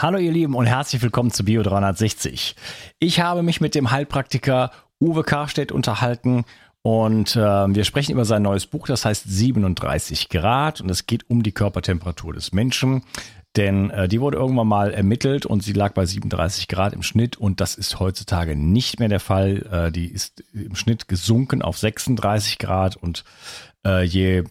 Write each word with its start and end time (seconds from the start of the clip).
Hallo 0.00 0.18
ihr 0.18 0.30
Lieben 0.30 0.54
und 0.54 0.66
herzlich 0.66 1.02
willkommen 1.02 1.32
zu 1.32 1.44
Bio 1.44 1.64
360. 1.64 2.54
Ich 3.00 3.18
habe 3.18 3.42
mich 3.42 3.60
mit 3.60 3.74
dem 3.74 3.90
Heilpraktiker 3.90 4.70
Uwe 5.00 5.24
Karstedt 5.24 5.72
unterhalten 5.72 6.44
und 6.82 7.34
äh, 7.34 7.40
wir 7.40 7.82
sprechen 7.82 8.12
über 8.12 8.24
sein 8.24 8.42
neues 8.42 8.66
Buch, 8.66 8.86
das 8.86 9.04
heißt 9.04 9.24
37 9.26 10.28
Grad 10.28 10.80
und 10.80 10.88
es 10.88 11.06
geht 11.08 11.28
um 11.28 11.42
die 11.42 11.50
Körpertemperatur 11.50 12.32
des 12.32 12.52
Menschen. 12.52 13.02
Denn 13.56 13.90
äh, 13.90 14.06
die 14.06 14.20
wurde 14.20 14.38
irgendwann 14.38 14.68
mal 14.68 14.94
ermittelt 14.94 15.46
und 15.46 15.64
sie 15.64 15.72
lag 15.72 15.94
bei 15.94 16.06
37 16.06 16.68
Grad 16.68 16.92
im 16.92 17.02
Schnitt 17.02 17.36
und 17.36 17.60
das 17.60 17.74
ist 17.74 17.98
heutzutage 17.98 18.54
nicht 18.54 19.00
mehr 19.00 19.08
der 19.08 19.18
Fall. 19.18 19.66
Äh, 19.88 19.90
die 19.90 20.06
ist 20.06 20.44
im 20.52 20.76
Schnitt 20.76 21.08
gesunken 21.08 21.60
auf 21.60 21.76
36 21.76 22.58
Grad 22.58 22.94
und 22.94 23.24
äh, 23.84 24.04
je 24.04 24.44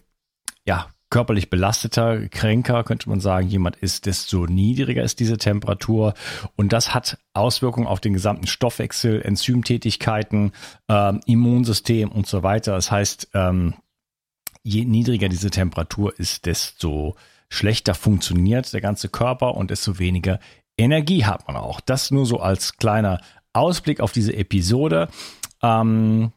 ja, 0.66 0.88
körperlich 1.10 1.50
belasteter, 1.50 2.28
kränker, 2.28 2.84
könnte 2.84 3.08
man 3.08 3.20
sagen, 3.20 3.48
jemand 3.48 3.76
ist, 3.76 4.06
desto 4.06 4.46
niedriger 4.46 5.02
ist 5.02 5.20
diese 5.20 5.38
Temperatur. 5.38 6.14
Und 6.56 6.72
das 6.72 6.94
hat 6.94 7.18
Auswirkungen 7.32 7.86
auf 7.86 8.00
den 8.00 8.12
gesamten 8.12 8.46
Stoffwechsel, 8.46 9.22
Enzymtätigkeiten, 9.22 10.52
ähm, 10.88 11.20
Immunsystem 11.26 12.10
und 12.10 12.26
so 12.26 12.42
weiter. 12.42 12.74
Das 12.74 12.90
heißt, 12.90 13.30
ähm, 13.34 13.74
je 14.62 14.84
niedriger 14.84 15.28
diese 15.28 15.50
Temperatur 15.50 16.18
ist, 16.18 16.46
desto 16.46 17.16
schlechter 17.48 17.94
funktioniert 17.94 18.72
der 18.72 18.82
ganze 18.82 19.08
Körper 19.08 19.54
und 19.54 19.70
desto 19.70 19.98
weniger 19.98 20.38
Energie 20.76 21.24
hat 21.24 21.46
man 21.46 21.56
auch. 21.56 21.80
Das 21.80 22.10
nur 22.10 22.26
so 22.26 22.40
als 22.40 22.76
kleiner 22.76 23.20
Ausblick 23.52 24.00
auf 24.00 24.12
diese 24.12 24.36
Episode. 24.36 25.08
Ähm, 25.62 26.32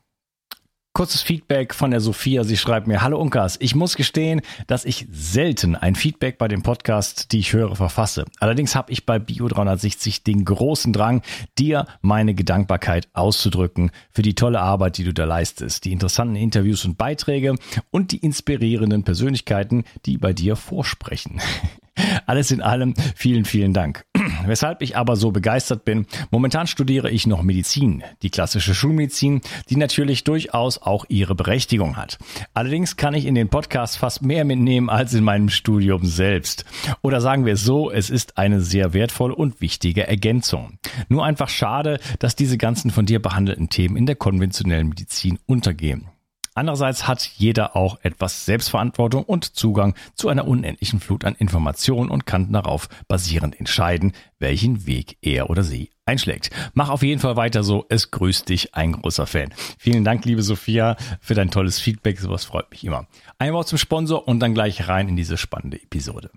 Kurzes 0.94 1.22
Feedback 1.22 1.74
von 1.74 1.92
der 1.92 2.02
Sophia. 2.02 2.44
Sie 2.44 2.58
schreibt 2.58 2.86
mir, 2.86 3.02
hallo 3.02 3.18
Unkas, 3.18 3.56
ich 3.62 3.76
muss 3.76 3.96
gestehen, 3.96 4.42
dass 4.68 4.84
ich 4.84 5.08
selten 5.10 5.78
ein 5.78 5.96
Feedback 5.96 6.38
bei 6.38 6.50
dem 6.50 6.64
Podcast, 6.64 7.32
die 7.32 7.40
ich 7.40 7.54
höre, 7.54 7.78
verfasse. 7.78 8.26
Allerdings 8.42 8.76
habe 8.76 8.92
ich 8.92 9.06
bei 9.06 9.18
Bio 9.18 9.48
360 9.48 10.24
den 10.24 10.44
großen 10.44 10.92
Drang, 10.92 11.22
dir 11.58 11.88
meine 12.02 12.34
Gedankbarkeit 12.34 13.08
auszudrücken 13.14 13.92
für 14.12 14.22
die 14.22 14.36
tolle 14.36 14.60
Arbeit, 14.60 14.98
die 14.98 15.06
du 15.06 15.14
da 15.14 15.24
leistest, 15.24 15.86
die 15.86 15.94
interessanten 15.94 16.36
Interviews 16.36 16.84
und 16.84 16.98
Beiträge 16.98 17.56
und 17.90 18.12
die 18.12 18.18
inspirierenden 18.18 19.04
Persönlichkeiten, 19.04 19.86
die 20.06 20.18
bei 20.18 20.34
dir 20.34 20.58
vorsprechen. 20.58 21.40
Alles 22.26 22.52
in 22.52 22.62
allem 22.62 22.96
vielen, 23.16 23.46
vielen 23.46 23.74
Dank. 23.74 24.06
Weshalb 24.46 24.82
ich 24.82 24.98
aber 24.98 25.16
so 25.16 25.32
begeistert 25.32 25.86
bin, 25.86 26.06
momentan 26.30 26.68
studiere 26.68 27.10
ich 27.10 27.28
noch 27.28 27.42
Medizin, 27.42 28.04
die 28.22 28.30
klassische 28.30 28.76
Schulmedizin, 28.76 29.42
die 29.70 29.76
natürlich 29.76 30.24
durchaus 30.24 30.78
auch 30.78 31.06
ihre 31.10 31.36
Berechtigung 31.36 31.98
hat. 31.98 32.18
Allerdings 32.54 32.96
kann 32.98 33.14
ich 33.14 33.26
in 33.26 33.36
den 33.36 33.50
Podcast 33.50 33.98
fast 33.98 34.22
mehr 34.22 34.46
mitnehmen 34.46 34.90
als 34.90 35.14
in 35.14 35.24
meinem 35.24 35.50
Studium 35.50 36.06
selbst. 36.06 36.66
Oder 37.02 37.22
sagen 37.22 37.46
wir 37.46 37.54
es 37.54 37.64
so, 37.64 37.92
es 37.92 38.10
ist 38.10 38.38
eine 38.38 38.62
sehr 38.62 38.94
wertvolle 38.94 39.36
und 39.36 39.62
wichtige 39.62 40.08
Ergänzung. 40.08 40.78
Nur 41.10 41.26
einfach 41.26 41.50
schade, 41.50 42.00
dass 42.20 42.36
diese 42.36 42.58
ganzen 42.58 42.92
von 42.92 43.06
dir 43.06 43.22
behandelten 43.22 43.70
Themen 43.70 43.96
in 43.96 44.06
der 44.06 44.16
konventionellen 44.16 44.90
Medizin 44.90 45.40
untergehen. 45.46 46.11
Andererseits 46.54 47.08
hat 47.08 47.24
jeder 47.38 47.78
auch 47.78 48.00
etwas 48.04 48.46
Selbstverantwortung 48.46 49.24
und 49.24 49.56
Zugang 49.56 49.96
zu 50.16 50.28
einer 50.28 50.48
unendlichen 50.48 51.00
Flut 51.00 51.24
an 51.24 51.36
Informationen 51.36 52.10
und 52.10 52.26
kann 52.26 52.52
darauf 52.52 52.90
basierend 53.08 53.58
entscheiden, 53.58 54.12
welchen 54.38 54.86
Weg 54.86 55.18
er 55.22 55.50
oder 55.50 55.64
sie 55.64 55.92
einschlägt. 56.06 56.50
Mach 56.74 56.90
auf 56.90 57.04
jeden 57.04 57.22
Fall 57.22 57.38
weiter 57.38 57.64
so. 57.64 57.86
Es 57.88 58.12
grüßt 58.12 58.50
dich 58.50 58.76
ein 58.76 58.92
großer 58.92 59.28
Fan. 59.28 59.54
Vielen 59.80 60.04
Dank, 60.04 60.26
liebe 60.26 60.44
Sophia, 60.44 60.98
für 61.22 61.36
dein 61.36 61.52
tolles 61.52 61.80
Feedback. 61.80 62.20
Sowas 62.20 62.44
freut 62.44 62.70
mich 62.70 62.84
immer. 62.84 63.08
Ein 63.40 63.54
Wort 63.54 63.70
zum 63.70 63.78
Sponsor 63.78 64.28
und 64.28 64.42
dann 64.42 64.54
gleich 64.54 64.90
rein 64.90 65.08
in 65.08 65.16
diese 65.16 65.38
spannende 65.38 65.82
Episode. 65.82 66.32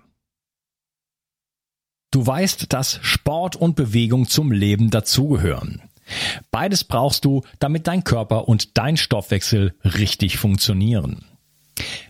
Du 2.11 2.25
weißt, 2.25 2.71
dass 2.71 2.99
Sport 3.01 3.57
und 3.57 3.75
Bewegung 3.75 4.29
zum 4.29 4.53
Leben 4.53 4.89
dazugehören. 4.89 5.81
Beides 6.51 6.83
brauchst 6.83 7.25
du, 7.25 7.41
damit 7.59 7.87
dein 7.87 8.03
Körper 8.03 8.47
und 8.47 8.77
dein 8.77 8.97
Stoffwechsel 8.97 9.73
richtig 9.83 10.37
funktionieren. 10.37 11.25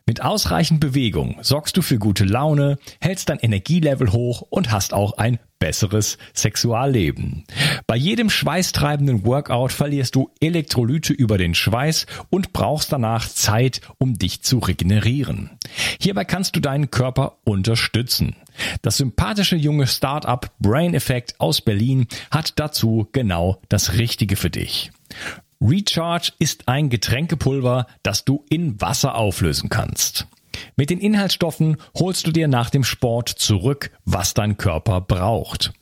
Mit 0.07 0.21
ausreichend 0.21 0.81
Bewegung 0.81 1.39
sorgst 1.41 1.77
du 1.77 1.81
für 1.81 1.97
gute 1.97 2.25
Laune, 2.25 2.77
hältst 3.01 3.29
dein 3.29 3.39
Energielevel 3.39 4.11
hoch 4.11 4.43
und 4.51 4.71
hast 4.71 4.93
auch 4.93 5.17
ein 5.17 5.39
besseres 5.57 6.19
Sexualleben. 6.35 7.43
Bei 7.87 7.95
jedem 7.95 8.29
schweißtreibenden 8.29 9.25
Workout 9.25 9.71
verlierst 9.71 10.13
du 10.13 10.29
Elektrolyte 10.39 11.11
über 11.11 11.39
den 11.39 11.55
Schweiß 11.55 12.05
und 12.29 12.53
brauchst 12.53 12.93
danach 12.93 13.27
Zeit, 13.27 13.81
um 13.97 14.13
dich 14.13 14.43
zu 14.43 14.59
regenerieren. 14.59 15.49
Hierbei 15.99 16.23
kannst 16.23 16.55
du 16.55 16.59
deinen 16.59 16.91
Körper 16.91 17.37
unterstützen. 17.43 18.35
Das 18.83 18.97
sympathische 18.97 19.55
junge 19.55 19.87
Startup 19.87 20.51
Brain 20.59 20.93
Effect 20.93 21.39
aus 21.39 21.61
Berlin 21.61 22.05
hat 22.29 22.59
dazu 22.59 23.07
genau 23.11 23.59
das 23.69 23.93
Richtige 23.93 24.35
für 24.35 24.51
dich. 24.51 24.91
Recharge 25.61 26.31
ist 26.39 26.67
ein 26.67 26.89
Getränkepulver, 26.89 27.87
das 28.03 28.25
du 28.25 28.45
in 28.49 28.79
Wasser 28.81 29.15
auflösen 29.15 29.69
kannst. 29.69 30.27
Mit 30.75 30.89
den 30.89 30.99
Inhaltsstoffen 30.99 31.77
holst 31.97 32.27
du 32.27 32.31
dir 32.31 32.47
nach 32.47 32.69
dem 32.69 32.83
Sport 32.83 33.29
zurück, 33.29 33.91
was 34.05 34.33
dein 34.33 34.57
Körper 34.57 35.01
braucht. 35.01 35.73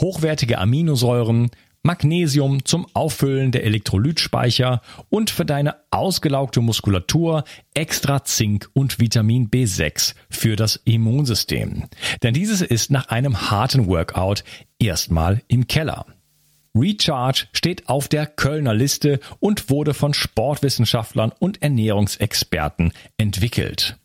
Hochwertige 0.00 0.58
Aminosäuren, 0.58 1.50
Magnesium 1.82 2.64
zum 2.64 2.86
Auffüllen 2.94 3.50
der 3.50 3.64
Elektrolytspeicher 3.64 4.82
und 5.08 5.30
für 5.30 5.44
deine 5.44 5.76
ausgelaugte 5.90 6.60
Muskulatur 6.60 7.42
extra 7.74 8.22
Zink 8.24 8.70
und 8.72 9.00
Vitamin 9.00 9.50
B6 9.50 10.14
für 10.30 10.54
das 10.54 10.76
Immunsystem. 10.84 11.84
Denn 12.22 12.34
dieses 12.34 12.60
ist 12.60 12.92
nach 12.92 13.08
einem 13.08 13.50
harten 13.50 13.88
Workout 13.88 14.44
erstmal 14.78 15.42
im 15.48 15.66
Keller. 15.66 16.06
Recharge 16.74 17.46
steht 17.52 17.88
auf 17.88 18.08
der 18.08 18.26
Kölner 18.26 18.74
Liste 18.74 19.20
und 19.40 19.68
wurde 19.68 19.92
von 19.92 20.14
Sportwissenschaftlern 20.14 21.32
und 21.38 21.62
Ernährungsexperten 21.62 22.92
entwickelt. 23.18 23.96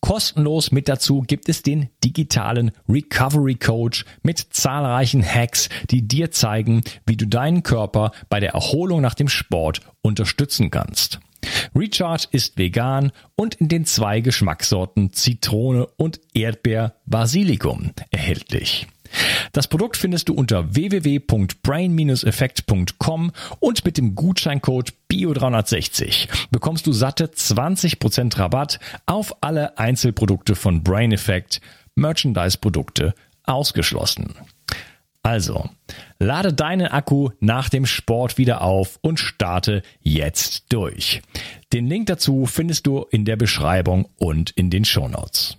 Kostenlos 0.00 0.72
mit 0.72 0.88
dazu 0.88 1.20
gibt 1.20 1.48
es 1.48 1.62
den 1.62 1.90
digitalen 2.02 2.72
Recovery 2.88 3.54
Coach 3.54 4.04
mit 4.22 4.38
zahlreichen 4.38 5.22
Hacks, 5.22 5.68
die 5.90 6.08
dir 6.08 6.30
zeigen, 6.30 6.82
wie 7.06 7.16
du 7.16 7.26
deinen 7.26 7.62
Körper 7.62 8.12
bei 8.28 8.40
der 8.40 8.52
Erholung 8.52 9.02
nach 9.02 9.14
dem 9.14 9.28
Sport 9.28 9.82
unterstützen 10.02 10.70
kannst. 10.70 11.20
Recharge 11.74 12.26
ist 12.32 12.58
vegan 12.58 13.12
und 13.36 13.54
in 13.56 13.68
den 13.68 13.84
zwei 13.84 14.20
Geschmackssorten 14.20 15.12
Zitrone 15.12 15.86
und 15.96 16.20
Erdbeer 16.34 16.94
Basilikum 17.06 17.92
erhältlich. 18.10 18.88
Das 19.52 19.68
Produkt 19.68 19.96
findest 19.96 20.28
du 20.28 20.34
unter 20.34 20.74
www.brain-effekt.com 20.74 23.32
und 23.58 23.84
mit 23.84 23.98
dem 23.98 24.14
Gutscheincode 24.14 24.92
BIO360 25.10 26.28
bekommst 26.50 26.86
du 26.86 26.92
satte 26.92 27.26
20% 27.26 28.38
Rabatt 28.38 28.78
auf 29.06 29.42
alle 29.42 29.78
Einzelprodukte 29.78 30.54
von 30.54 30.82
Brain 30.82 31.12
Effect, 31.12 31.60
Merchandise-Produkte 31.94 33.14
ausgeschlossen. 33.44 34.34
Also, 35.22 35.68
lade 36.18 36.54
deinen 36.54 36.86
Akku 36.86 37.30
nach 37.40 37.68
dem 37.68 37.84
Sport 37.84 38.38
wieder 38.38 38.62
auf 38.62 38.98
und 39.02 39.20
starte 39.20 39.82
jetzt 40.00 40.72
durch. 40.72 41.20
Den 41.72 41.88
Link 41.88 42.06
dazu 42.06 42.46
findest 42.46 42.86
du 42.86 43.04
in 43.10 43.26
der 43.26 43.36
Beschreibung 43.36 44.08
und 44.16 44.50
in 44.50 44.70
den 44.70 44.84
Shownotes. 44.84 45.58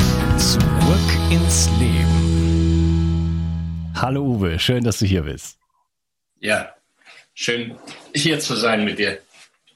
Zurück 0.41 0.59
ins 1.29 1.69
Leben. 1.79 2.17
Hallo 3.95 4.23
Uwe, 4.23 4.57
schön, 4.57 4.83
dass 4.83 4.97
du 4.97 5.05
hier 5.05 5.21
bist. 5.21 5.59
Ja, 6.39 6.69
schön 7.35 7.75
hier 8.15 8.39
zu 8.39 8.55
sein 8.55 8.83
mit 8.83 8.97
dir. 8.97 9.19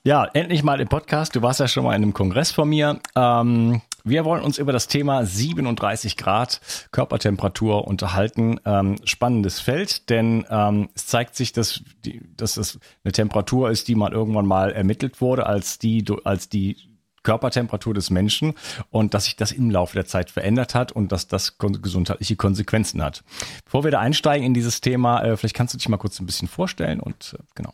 Ja, 0.03 0.25
endlich 0.25 0.63
mal 0.63 0.81
im 0.81 0.87
Podcast. 0.87 1.35
Du 1.35 1.43
warst 1.43 1.59
ja 1.59 1.67
schon 1.67 1.83
mal 1.83 1.91
in 1.95 2.01
einem 2.01 2.15
Kongress 2.15 2.51
von 2.51 2.67
mir. 2.67 2.99
Ähm, 3.15 3.83
wir 4.03 4.25
wollen 4.25 4.43
uns 4.43 4.57
über 4.57 4.71
das 4.71 4.87
Thema 4.87 5.23
37 5.23 6.17
Grad 6.17 6.59
Körpertemperatur 6.91 7.87
unterhalten. 7.87 8.59
Ähm, 8.65 8.95
spannendes 9.03 9.59
Feld, 9.59 10.09
denn 10.09 10.47
ähm, 10.49 10.89
es 10.95 11.05
zeigt 11.05 11.35
sich, 11.35 11.53
dass, 11.53 11.83
die, 12.05 12.23
dass 12.35 12.57
es 12.57 12.79
eine 13.03 13.11
Temperatur 13.11 13.69
ist, 13.69 13.87
die 13.87 13.93
mal 13.93 14.13
irgendwann 14.13 14.47
mal 14.47 14.71
ermittelt 14.71 15.21
wurde, 15.21 15.45
als 15.45 15.77
die, 15.77 16.03
als 16.23 16.49
die 16.49 16.94
Körpertemperatur 17.25 17.93
des 17.93 18.09
Menschen 18.09 18.53
und 18.89 19.13
dass 19.13 19.25
sich 19.25 19.35
das 19.35 19.51
im 19.51 19.69
Laufe 19.69 19.95
der 19.95 20.05
Zeit 20.05 20.31
verändert 20.31 20.73
hat 20.73 20.93
und 20.93 21.11
dass 21.11 21.27
das 21.27 21.57
gesundheitliche 21.57 22.37
Konsequenzen 22.37 23.03
hat. 23.03 23.23
Bevor 23.65 23.83
wir 23.83 23.91
da 23.91 23.99
einsteigen 23.99 24.45
in 24.45 24.53
dieses 24.53 24.79
Thema, 24.79 25.21
äh, 25.23 25.35
vielleicht 25.35 25.55
kannst 25.55 25.73
du 25.73 25.77
dich 25.77 25.89
mal 25.89 25.97
kurz 25.97 26.19
ein 26.21 26.25
bisschen 26.25 26.47
vorstellen 26.47 27.01
und 27.01 27.35
äh, 27.37 27.43
genau. 27.55 27.73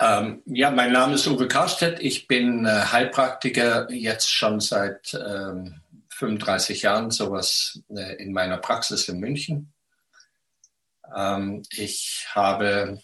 Ähm, 0.00 0.42
ja, 0.44 0.70
mein 0.70 0.92
Name 0.92 1.14
ist 1.14 1.26
Uwe 1.26 1.48
Karstedt. 1.48 2.00
Ich 2.00 2.26
bin 2.26 2.66
äh, 2.66 2.68
Heilpraktiker 2.68 3.90
jetzt 3.90 4.30
schon 4.30 4.60
seit 4.60 5.14
ähm, 5.14 5.80
35 6.10 6.82
Jahren, 6.82 7.10
sowas 7.10 7.80
äh, 7.90 8.16
in 8.16 8.32
meiner 8.32 8.58
Praxis 8.58 9.08
in 9.08 9.20
München. 9.20 9.72
Ähm, 11.14 11.62
ich 11.70 12.26
habe 12.34 13.00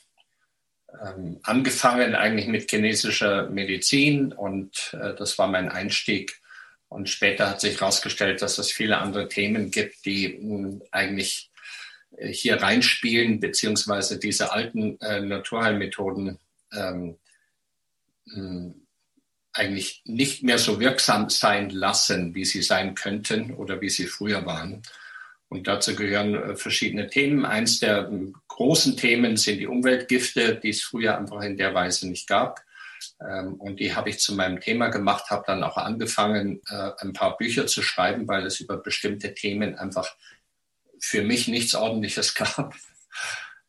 ähm, 1.05 1.39
angefangen 1.43 2.15
eigentlich 2.15 2.47
mit 2.47 2.71
chinesischer 2.71 3.49
Medizin 3.49 4.33
und 4.33 4.95
äh, 4.95 5.15
das 5.15 5.39
war 5.39 5.47
mein 5.47 5.69
Einstieg. 5.69 6.41
Und 6.89 7.09
später 7.09 7.49
hat 7.49 7.61
sich 7.61 7.81
herausgestellt, 7.81 8.43
dass 8.43 8.59
es 8.59 8.73
viele 8.73 8.99
andere 8.99 9.29
Themen 9.29 9.71
gibt, 9.71 10.05
die 10.05 10.39
mh, 10.41 10.81
eigentlich 10.91 11.51
äh, 12.17 12.29
hier 12.29 12.61
reinspielen, 12.61 13.41
beziehungsweise 13.41 14.19
diese 14.19 14.53
alten 14.53 14.99
äh, 15.01 15.21
Naturheilmethoden 15.21 16.39
ähm, 16.73 17.17
eigentlich 19.53 20.03
nicht 20.05 20.43
mehr 20.43 20.59
so 20.59 20.79
wirksam 20.79 21.31
sein 21.31 21.71
lassen, 21.71 22.35
wie 22.35 22.45
sie 22.45 22.63
sein 22.63 22.95
könnten 22.95 23.55
oder 23.55 23.81
wie 23.81 23.91
sie 23.91 24.07
früher 24.07 24.47
waren. 24.47 24.83
Und 25.49 25.67
dazu 25.67 25.97
gehören 25.97 26.35
äh, 26.35 26.57
verschiedene 26.57 27.09
Themen. 27.09 27.45
Eins 27.45 27.81
der 27.81 28.09
ähm, 28.09 28.37
großen 28.61 28.95
Themen 28.95 29.39
sind 29.39 29.59
die 29.59 29.67
Umweltgifte, 29.67 30.55
die 30.57 30.69
es 30.69 30.83
früher 30.83 31.17
einfach 31.17 31.41
in 31.41 31.57
der 31.57 31.73
Weise 31.73 32.07
nicht 32.07 32.29
gab. 32.29 32.63
Ähm, 33.19 33.55
und 33.55 33.81
die 33.81 33.95
habe 33.95 34.11
ich 34.11 34.19
zu 34.19 34.35
meinem 34.35 34.61
Thema 34.61 34.89
gemacht, 34.89 35.31
habe 35.31 35.45
dann 35.47 35.65
auch 35.65 35.79
angefangen, 35.79 36.61
äh, 36.69 36.91
ein 36.99 37.15
paar 37.15 37.39
Bücher 37.39 37.67
zu 37.67 37.81
schreiben, 37.81 38.29
weil 38.29 38.45
es 38.45 38.61
über 38.61 38.77
bestimmte 38.77 39.33
Themen 39.33 39.77
einfach 39.77 40.15
für 40.99 41.23
mich 41.23 41.49
nichts 41.49 41.75
Ordentliches 41.75 42.35
gab. 42.35 42.75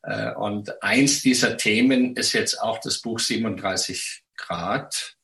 Äh, 0.03 0.33
und 0.33 0.83
eins 0.83 1.21
dieser 1.21 1.55
Themen 1.55 2.17
ist 2.17 2.33
jetzt 2.33 2.61
auch 2.61 2.79
das 2.79 2.99
Buch 2.99 3.19
37 3.19 4.23
Grad, 4.35 5.15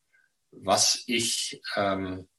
was 0.51 1.03
ich 1.07 1.61
ähm, 1.75 2.29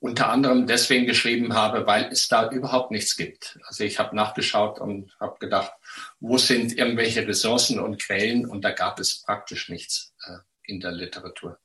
unter 0.00 0.30
anderem 0.30 0.66
deswegen 0.66 1.06
geschrieben 1.06 1.54
habe, 1.54 1.86
weil 1.86 2.06
es 2.06 2.28
da 2.28 2.50
überhaupt 2.50 2.90
nichts 2.90 3.16
gibt. 3.16 3.58
Also 3.66 3.84
ich 3.84 3.98
habe 3.98 4.16
nachgeschaut 4.16 4.80
und 4.80 5.16
habe 5.20 5.38
gedacht, 5.38 5.72
wo 6.18 6.38
sind 6.38 6.76
irgendwelche 6.76 7.26
Ressourcen 7.26 7.78
und 7.78 8.02
Quellen 8.02 8.46
und 8.46 8.62
da 8.62 8.72
gab 8.72 8.98
es 8.98 9.22
praktisch 9.22 9.68
nichts 9.68 10.12
äh, 10.26 10.38
in 10.64 10.80
der 10.80 10.92
Literatur. 10.92 11.58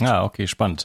Ja, 0.00 0.24
okay, 0.24 0.48
spannend. 0.48 0.84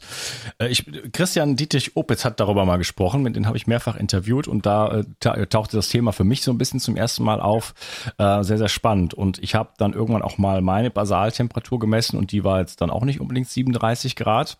Äh, 0.60 0.68
ich, 0.68 0.86
Christian 1.12 1.56
Dietrich 1.56 1.96
Opitz 1.96 2.26
hat 2.26 2.40
darüber 2.40 2.66
mal 2.66 2.78
gesprochen, 2.78 3.24
mit 3.24 3.36
dem 3.36 3.48
habe 3.48 3.58
ich 3.58 3.66
mehrfach 3.66 3.96
interviewt 3.96 4.48
und 4.48 4.66
da 4.66 5.04
äh, 5.24 5.48
tauchte 5.48 5.78
das 5.78 5.90
Thema 5.90 6.12
für 6.12 6.24
mich 6.24 6.44
so 6.44 6.52
ein 6.52 6.58
bisschen 6.58 6.80
zum 6.80 6.96
ersten 6.96 7.24
Mal 7.24 7.42
auf. 7.42 7.74
Äh, 8.18 8.44
sehr, 8.44 8.58
sehr 8.58 8.68
spannend. 8.68 9.14
Und 9.14 9.40
ich 9.40 9.56
habe 9.56 9.72
dann 9.78 9.94
irgendwann 9.94 10.22
auch 10.22 10.38
mal 10.38 10.62
meine 10.62 10.92
Basaltemperatur 10.92 11.80
gemessen 11.80 12.18
und 12.18 12.32
die 12.32 12.44
war 12.44 12.60
jetzt 12.60 12.82
dann 12.82 12.92
auch 12.92 13.06
nicht 13.06 13.20
unbedingt 13.20 13.48
37 13.48 14.16
Grad. 14.16 14.60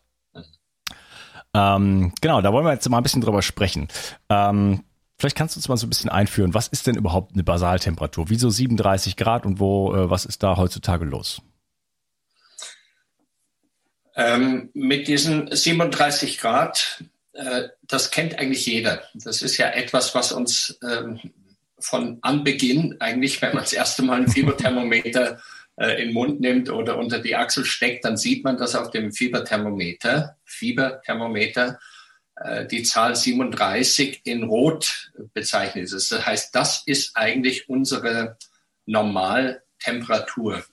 Ähm, 1.58 2.14
genau, 2.22 2.42
da 2.42 2.54
wollen 2.54 2.66
wir 2.66 2.74
jetzt 2.74 2.88
mal 2.88 2.98
ein 2.98 3.04
bisschen 3.04 3.22
drüber 3.22 3.42
sprechen. 3.42 3.88
Ähm, 4.30 4.84
vielleicht 5.18 5.36
kannst 5.36 5.56
du 5.56 5.60
uns 5.60 5.68
mal 5.68 5.78
so 5.78 5.88
ein 5.88 5.90
bisschen 5.90 6.12
einführen. 6.12 6.54
Was 6.54 6.68
ist 6.68 6.86
denn 6.86 6.96
überhaupt 6.96 7.34
eine 7.34 7.44
Basaltemperatur? 7.44 8.30
Wieso 8.30 8.50
37 8.50 9.16
Grad 9.16 9.46
und 9.46 9.60
wo, 9.60 9.94
äh, 9.96 10.10
was 10.10 10.26
ist 10.26 10.44
da 10.44 10.58
heutzutage 10.58 11.06
los? 11.06 11.42
Ähm, 14.16 14.70
mit 14.74 15.08
diesen 15.08 15.54
37 15.56 16.38
Grad, 16.38 17.04
äh, 17.34 17.70
das 17.84 18.12
kennt 18.12 18.38
eigentlich 18.38 18.66
jeder. 18.66 19.04
Das 19.16 19.42
ist 19.42 19.58
ja 19.58 19.70
etwas, 19.70 20.14
was 20.14 20.32
uns 20.32 20.78
ähm, 20.84 21.20
von 21.80 22.20
Anbeginn 22.22 22.98
eigentlich, 23.00 23.42
wenn 23.42 23.54
man 23.54 23.64
das 23.64 23.74
erste 23.74 24.04
Mal 24.04 24.22
ein 24.22 24.28
Fieberthermometer 24.32 25.40
äh, 25.78 26.02
in 26.02 26.08
den 26.08 26.14
Mund 26.14 26.42
nimmt 26.42 26.70
oder 26.70 26.98
unter 26.98 27.20
die 27.20 27.36
Achsel 27.36 27.64
steckt, 27.64 28.04
dann 28.04 28.18
sieht 28.18 28.44
man, 28.44 28.58
dass 28.58 28.76
auf 28.76 28.90
dem 28.92 29.12
Fieberthermometer, 29.12 30.38
Fieberthermometer, 30.44 31.80
äh, 32.36 32.66
die 32.66 32.84
Zahl 32.84 33.16
37 33.16 34.22
in 34.26 34.44
Rot 34.44 35.12
bezeichnet 35.34 35.86
ist. 35.86 36.12
Das 36.12 36.26
heißt, 36.26 36.56
das 36.56 36.84
ist 36.86 37.16
eigentlich 37.16 37.70
unsere 37.70 38.38
Normaltemperatur. 38.86 40.64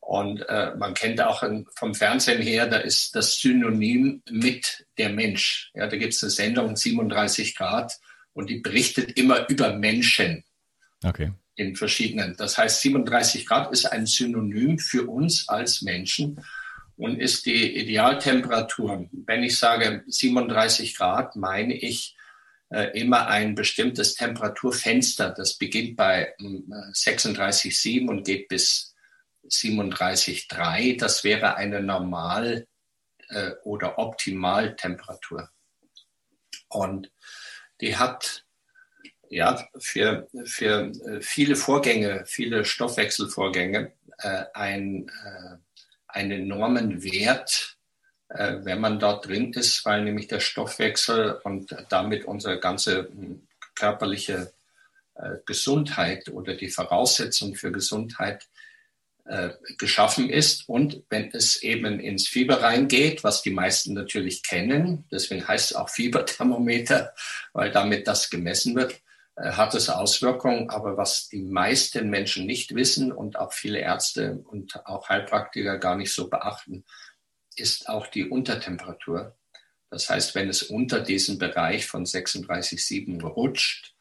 Und 0.00 0.48
äh, 0.48 0.74
man 0.76 0.94
kennt 0.94 1.20
auch 1.20 1.42
vom 1.74 1.94
Fernsehen 1.94 2.40
her, 2.40 2.66
da 2.66 2.78
ist 2.78 3.14
das 3.14 3.38
Synonym 3.38 4.22
mit 4.30 4.86
der 4.98 5.10
Mensch. 5.10 5.70
Ja, 5.74 5.86
da 5.88 5.96
gibt 5.96 6.14
es 6.14 6.22
eine 6.22 6.30
Sendung 6.30 6.76
37 6.76 7.56
Grad 7.56 7.92
und 8.32 8.48
die 8.48 8.60
berichtet 8.60 9.18
immer 9.18 9.48
über 9.50 9.74
Menschen. 9.74 10.44
Okay 11.04 11.32
in 11.56 11.74
verschiedenen. 11.74 12.36
Das 12.36 12.56
heißt, 12.56 12.80
37 12.82 13.46
Grad 13.46 13.72
ist 13.72 13.86
ein 13.86 14.06
Synonym 14.06 14.78
für 14.78 15.08
uns 15.08 15.48
als 15.48 15.82
Menschen 15.82 16.44
und 16.96 17.18
ist 17.18 17.46
die 17.46 17.76
Idealtemperatur. 17.76 19.08
Wenn 19.10 19.42
ich 19.42 19.58
sage 19.58 20.04
37 20.06 20.96
Grad, 20.96 21.36
meine 21.36 21.74
ich 21.74 22.16
äh, 22.70 22.98
immer 22.98 23.28
ein 23.28 23.54
bestimmtes 23.54 24.14
Temperaturfenster. 24.14 25.30
Das 25.30 25.54
beginnt 25.54 25.96
bei 25.96 26.34
äh, 26.38 26.42
36,7 26.92 28.08
und 28.08 28.24
geht 28.24 28.48
bis 28.48 28.94
37,3. 29.48 30.98
Das 30.98 31.24
wäre 31.24 31.56
eine 31.56 31.82
Normal- 31.82 32.66
äh, 33.28 33.52
oder 33.64 33.98
Optimaltemperatur. 33.98 35.50
Und 36.68 37.12
die 37.80 37.96
hat 37.96 38.45
ja, 39.30 39.68
für, 39.78 40.28
für 40.44 40.92
äh, 41.06 41.20
viele 41.20 41.56
Vorgänge, 41.56 42.24
viele 42.26 42.64
Stoffwechselvorgänge 42.64 43.92
äh, 44.18 44.44
ein, 44.54 45.08
äh, 45.08 45.56
einen 46.08 46.30
enormen 46.30 47.02
Wert, 47.02 47.76
äh, 48.28 48.56
wenn 48.62 48.80
man 48.80 48.98
dort 48.98 49.26
drin 49.26 49.52
ist, 49.52 49.84
weil 49.84 50.04
nämlich 50.04 50.28
der 50.28 50.40
Stoffwechsel 50.40 51.40
und 51.44 51.74
damit 51.88 52.24
unsere 52.24 52.58
ganze 52.58 53.08
hm, 53.08 53.46
körperliche 53.74 54.52
äh, 55.14 55.36
Gesundheit 55.46 56.28
oder 56.28 56.54
die 56.54 56.70
Voraussetzung 56.70 57.54
für 57.54 57.72
Gesundheit 57.72 58.48
äh, 59.24 59.50
geschaffen 59.78 60.30
ist. 60.30 60.68
Und 60.68 61.02
wenn 61.10 61.30
es 61.32 61.62
eben 61.62 62.00
ins 62.00 62.28
Fieber 62.28 62.62
reingeht, 62.62 63.24
was 63.24 63.42
die 63.42 63.50
meisten 63.50 63.92
natürlich 63.94 64.42
kennen, 64.42 65.04
deswegen 65.10 65.46
heißt 65.46 65.72
es 65.72 65.76
auch 65.76 65.88
Fieberthermometer, 65.88 67.12
weil 67.52 67.70
damit 67.70 68.06
das 68.06 68.30
gemessen 68.30 68.76
wird, 68.76 69.00
hat 69.36 69.74
es 69.74 69.88
Auswirkungen. 69.90 70.70
Aber 70.70 70.96
was 70.96 71.28
die 71.28 71.42
meisten 71.42 72.10
Menschen 72.10 72.46
nicht 72.46 72.74
wissen 72.74 73.12
und 73.12 73.38
auch 73.38 73.52
viele 73.52 73.78
Ärzte 73.78 74.42
und 74.44 74.86
auch 74.86 75.08
Heilpraktiker 75.08 75.78
gar 75.78 75.96
nicht 75.96 76.12
so 76.12 76.28
beachten, 76.28 76.84
ist 77.56 77.88
auch 77.88 78.06
die 78.06 78.28
Untertemperatur. 78.28 79.36
Das 79.90 80.10
heißt, 80.10 80.34
wenn 80.34 80.48
es 80.48 80.62
unter 80.62 81.00
diesem 81.00 81.38
Bereich 81.38 81.86
von 81.86 82.04
36,7 82.04 83.22
rutscht, 83.22 83.94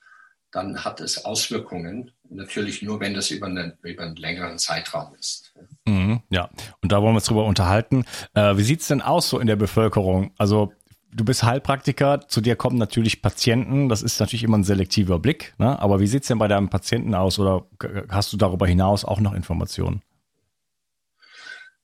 dann 0.52 0.84
hat 0.86 1.02
es 1.02 1.26
Auswirkungen. 1.26 2.12
Natürlich 2.30 2.82
nur, 2.82 3.00
wenn 3.02 3.14
das 3.14 3.30
über, 3.30 3.48
eine, 3.48 3.78
über 3.82 4.04
einen 4.04 4.16
längeren 4.16 4.58
Zeitraum 4.58 5.14
ist. 5.16 5.54
Mhm, 5.86 6.22
ja, 6.30 6.50
und 6.82 6.92
da 6.92 7.02
wollen 7.02 7.14
wir 7.14 7.18
uns 7.18 7.26
drüber 7.26 7.46
unterhalten. 7.46 8.06
Äh, 8.34 8.58
wie 8.58 8.64
sieht 8.64 8.82
es 8.82 8.88
denn 8.88 9.02
aus 9.02 9.30
so 9.30 9.40
in 9.40 9.48
der 9.48 9.58
Bevölkerung? 9.58 10.34
Also 10.38 10.72
du 11.16 11.24
bist 11.24 11.44
Heilpraktiker, 11.44 12.28
zu 12.28 12.42
dir 12.42 12.56
kommen 12.56 12.78
natürlich 12.78 13.22
Patienten, 13.22 13.90
das 13.90 14.02
ist 14.02 14.20
natürlich 14.20 14.44
immer 14.44 14.58
ein 14.58 14.64
selektiver 14.64 15.20
Blick, 15.20 15.54
ne? 15.58 15.80
aber 15.80 16.00
wie 16.00 16.08
sieht 16.08 16.24
es 16.24 16.28
denn 16.28 16.38
bei 16.38 16.48
deinem 16.48 16.70
Patienten 16.70 17.16
aus 17.16 17.40
oder 17.40 17.66
hast 18.10 18.34
du 18.34 18.38
darüber 18.38 18.68
hinaus 18.68 19.06
auch 19.06 19.20
noch 19.20 19.34
Informationen? 19.34 20.02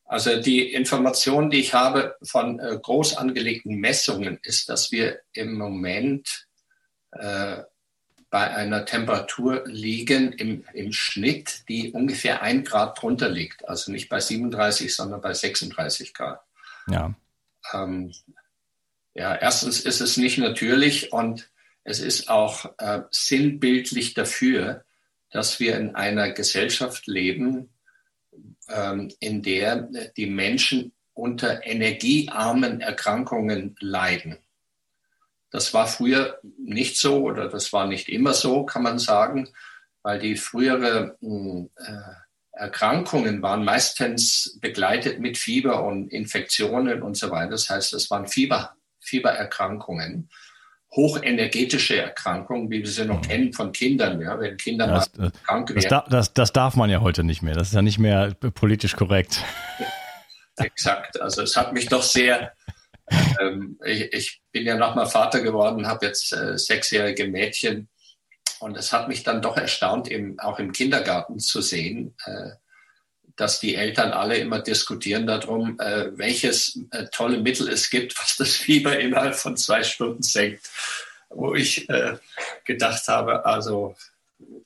Also 0.05 0.41
die 0.41 0.73
Information, 0.73 1.49
die 1.49 1.61
ich 1.61 1.73
habe 1.73 2.17
von 2.21 2.59
äh, 2.59 2.77
groß 2.81 3.15
angelegten 3.15 3.77
Messungen, 3.77 4.39
ist, 4.43 4.67
dass 4.67 4.91
wir 4.91 5.21
im 5.31 5.57
Moment 5.57 6.47
äh, 7.11 7.63
bei 8.29 8.53
einer 8.53 8.83
Temperatur 8.83 9.63
liegen 9.67 10.33
im, 10.33 10.65
im 10.73 10.91
Schnitt, 10.91 11.63
die 11.69 11.91
ungefähr 11.93 12.41
ein 12.41 12.65
Grad 12.65 13.01
drunter 13.01 13.29
liegt. 13.29 13.67
Also 13.69 13.93
nicht 13.93 14.09
bei 14.09 14.19
37, 14.19 14.93
sondern 14.93 15.21
bei 15.21 15.33
36 15.33 16.13
Grad. 16.13 16.41
Ja. 16.87 17.13
Ähm, 17.73 18.11
ja, 19.13 19.35
erstens 19.35 19.81
ist 19.81 20.01
es 20.01 20.17
nicht 20.17 20.37
natürlich 20.37 21.11
und 21.11 21.49
es 21.83 21.99
ist 21.99 22.29
auch 22.29 22.65
äh, 22.77 23.01
sinnbildlich 23.09 24.13
dafür, 24.13 24.85
dass 25.31 25.59
wir 25.59 25.77
in 25.77 25.95
einer 25.95 26.31
Gesellschaft 26.31 27.07
leben, 27.07 27.69
ähm, 28.69 29.11
in 29.19 29.41
der 29.41 29.89
die 30.15 30.27
Menschen 30.27 30.93
unter 31.13 31.65
energiearmen 31.65 32.81
Erkrankungen 32.81 33.75
leiden. 33.79 34.37
Das 35.49 35.73
war 35.73 35.87
früher 35.87 36.39
nicht 36.57 36.97
so 36.97 37.23
oder 37.23 37.49
das 37.49 37.73
war 37.73 37.87
nicht 37.87 38.07
immer 38.07 38.33
so, 38.33 38.65
kann 38.65 38.83
man 38.83 38.99
sagen, 38.99 39.49
weil 40.01 40.19
die 40.19 40.37
frühere 40.37 41.17
hm, 41.19 41.69
äh, 41.75 42.21
Erkrankungen 42.53 43.41
waren 43.41 43.63
meistens 43.65 44.57
begleitet 44.61 45.19
mit 45.19 45.37
Fieber 45.37 45.83
und 45.83 46.11
Infektionen 46.11 47.01
und 47.01 47.17
so 47.17 47.31
weiter. 47.31 47.51
Das 47.51 47.69
heißt, 47.69 47.93
es 47.93 48.09
waren 48.09 48.27
Fieber, 48.27 48.75
Fiebererkrankungen, 49.01 50.29
hochenergetische 50.91 52.01
Erkrankungen, 52.01 52.69
wie 52.69 52.79
wir 52.79 52.89
sie 52.89 53.05
noch 53.05 53.21
mhm. 53.21 53.27
kennen 53.27 53.53
von 53.53 53.71
Kindern. 53.71 54.21
Ja, 54.21 54.39
wenn 54.39 54.57
Kinder 54.57 54.87
das, 54.87 55.15
mal 55.17 55.31
krank 55.45 55.69
werden. 55.69 55.89
Das, 55.89 56.05
das, 56.09 56.33
das 56.33 56.53
darf 56.53 56.75
man 56.75 56.89
ja 56.89 57.01
heute 57.01 57.23
nicht 57.23 57.41
mehr. 57.41 57.55
Das 57.55 57.69
ist 57.69 57.73
ja 57.73 57.81
nicht 57.81 57.99
mehr 57.99 58.33
politisch 58.33 58.95
korrekt. 58.95 59.43
Exakt. 60.57 61.19
Also 61.19 61.41
es 61.43 61.55
hat 61.55 61.73
mich 61.73 61.87
doch 61.87 62.03
sehr 62.03 62.53
ähm, 63.39 63.77
ich, 63.85 64.13
ich, 64.13 64.41
bin 64.51 64.65
ja 64.65 64.75
nochmal 64.75 65.05
Vater 65.05 65.41
geworden, 65.41 65.87
habe 65.87 66.05
jetzt 66.05 66.33
äh, 66.33 66.57
sechsjährige 66.57 67.27
Mädchen 67.27 67.89
und 68.59 68.77
es 68.77 68.93
hat 68.93 69.07
mich 69.07 69.23
dann 69.23 69.41
doch 69.41 69.57
erstaunt, 69.57 70.07
im, 70.07 70.39
auch 70.39 70.59
im 70.59 70.71
Kindergarten 70.71 71.39
zu 71.39 71.61
sehen, 71.61 72.15
äh, 72.25 72.51
dass 73.35 73.59
die 73.59 73.75
Eltern 73.75 74.11
alle 74.11 74.37
immer 74.37 74.59
diskutieren 74.59 75.27
darum, 75.27 75.79
äh, 75.79 76.09
welches 76.17 76.79
äh, 76.91 77.05
tolle 77.11 77.39
Mittel 77.39 77.67
es 77.67 77.89
gibt, 77.89 78.17
was 78.21 78.37
das 78.37 78.55
Fieber 78.55 78.99
innerhalb 78.99 79.35
von 79.35 79.57
zwei 79.57 79.83
Stunden 79.83 80.23
senkt. 80.23 80.69
Wo 81.29 81.55
ich 81.55 81.89
äh, 81.89 82.17
gedacht 82.65 83.07
habe, 83.07 83.45
also 83.45 83.95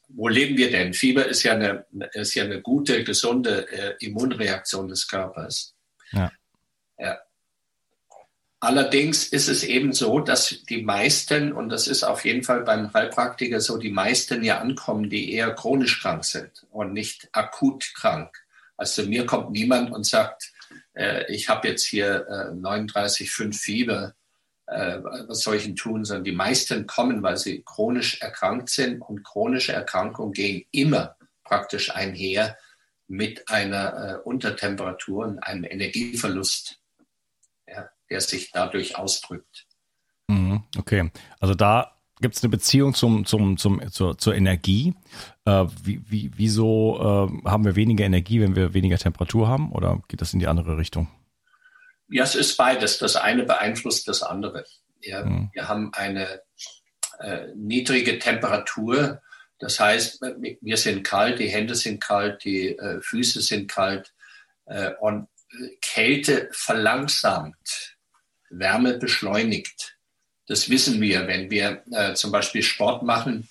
wo 0.07 0.27
leben 0.27 0.57
wir 0.57 0.72
denn? 0.72 0.93
Fieber 0.93 1.25
ist 1.25 1.43
ja 1.43 1.53
eine, 1.53 1.86
ist 2.13 2.34
ja 2.34 2.43
eine 2.43 2.62
gute, 2.62 3.03
gesunde 3.03 3.67
äh, 3.72 3.95
Immunreaktion 4.00 4.88
des 4.88 5.07
Körpers. 5.07 5.75
Ja. 6.12 6.31
ja. 6.98 7.19
Allerdings 8.62 9.27
ist 9.27 9.48
es 9.48 9.63
eben 9.63 9.93
so, 9.93 10.19
dass 10.22 10.63
die 10.69 10.81
meisten, 10.81 11.51
und 11.51 11.69
das 11.69 11.88
ist 11.88 12.03
auf 12.03 12.25
jeden 12.25 12.43
Fall 12.43 12.62
beim 12.62 12.91
Heilpraktiker 12.93 13.60
so, 13.60 13.77
die 13.77 13.91
meisten 13.91 14.43
ja 14.43 14.60
ankommen, 14.60 15.10
die 15.10 15.34
eher 15.34 15.53
chronisch 15.53 16.01
krank 16.01 16.24
sind 16.25 16.65
und 16.72 16.93
nicht 16.93 17.29
akut 17.34 17.93
krank. 17.93 18.44
Also 18.77 19.03
mir 19.03 19.25
kommt 19.25 19.51
niemand 19.51 19.91
und 19.91 20.05
sagt, 20.05 20.51
äh, 20.94 21.32
ich 21.32 21.50
habe 21.50 21.67
jetzt 21.67 21.86
hier 21.86 22.25
äh, 22.27 22.53
39,5 22.53 23.53
Fieber, 23.58 24.13
äh, 24.67 25.00
was 25.01 25.41
soll 25.41 25.55
ich 25.55 25.63
denn 25.63 25.75
tun? 25.75 26.05
Sondern 26.05 26.24
die 26.24 26.32
meisten 26.32 26.88
kommen, 26.88 27.24
weil 27.24 27.38
sie 27.38 27.63
chronisch 27.63 28.22
erkrankt 28.22 28.70
sind 28.70 29.01
und 29.01 29.24
chronische 29.24 29.74
Erkrankungen 29.74 30.34
gehen 30.34 30.65
immer 30.72 31.15
praktisch 31.44 31.96
einher 31.96 32.58
mit 33.08 33.48
einer 33.50 33.94
äh, 33.94 34.15
Untertemperatur 34.24 35.25
und 35.25 35.39
einem 35.39 35.63
Energieverlust 35.63 36.79
der 38.10 38.22
sich 38.22 38.51
dadurch 38.51 38.98
ausdrückt. 38.98 39.65
Mhm, 40.27 40.63
okay, 40.77 41.12
also 41.39 41.53
da 41.53 41.94
gibt 42.22 42.36
es 42.36 42.43
eine 42.43 42.50
Beziehung 42.50 42.93
zum, 42.93 43.25
zum, 43.25 43.57
zum, 43.57 43.91
zur, 43.91 44.17
zur 44.17 44.36
Energie. 44.36 44.93
Äh, 45.45 45.65
wie, 45.84 46.01
wie, 46.10 46.31
wieso 46.36 46.98
äh, 47.00 47.50
haben 47.50 47.65
wir 47.65 47.75
weniger 47.75 48.05
Energie, 48.05 48.41
wenn 48.41 48.55
wir 48.55 48.74
weniger 48.74 48.98
Temperatur 48.98 49.48
haben? 49.48 49.72
Oder 49.72 50.01
geht 50.07 50.22
das 50.22 50.34
in 50.34 50.39
die 50.39 50.48
andere 50.48 50.77
Richtung? 50.77 51.10
Ja, 52.10 52.24
es 52.24 52.36
ist 52.36 52.55
beides. 52.55 53.00
Das 53.00 53.15
eine 53.15 53.43
beeinflusst 53.43 54.07
das 54.07 54.24
andere. 54.24 54.65
Ja, 55.01 55.25
mhm. 55.25 55.50
Wir 55.53 55.67
haben 55.67 55.93
eine 55.93 56.41
äh, 57.19 57.48
niedrige 57.55 58.19
Temperatur. 58.19 59.22
Das 59.60 59.79
heißt, 59.79 60.22
wir 60.62 60.77
sind 60.77 61.03
kalt, 61.03 61.39
die 61.39 61.48
Hände 61.48 61.75
sind 61.75 62.01
kalt, 62.01 62.43
die 62.43 62.77
äh, 62.77 63.01
Füße 63.01 63.41
sind 63.41 63.69
kalt. 63.69 64.13
Äh, 64.65 64.91
und 65.00 65.27
Kälte 65.81 66.50
verlangsamt 66.51 67.98
Wärme 68.50 68.98
beschleunigt. 68.98 69.94
Das 70.47 70.69
wissen 70.69 71.01
wir, 71.01 71.27
wenn 71.27 71.49
wir 71.49 71.83
äh, 71.91 72.13
zum 72.13 72.31
Beispiel 72.31 72.61
Sport 72.61 73.03
machen, 73.03 73.49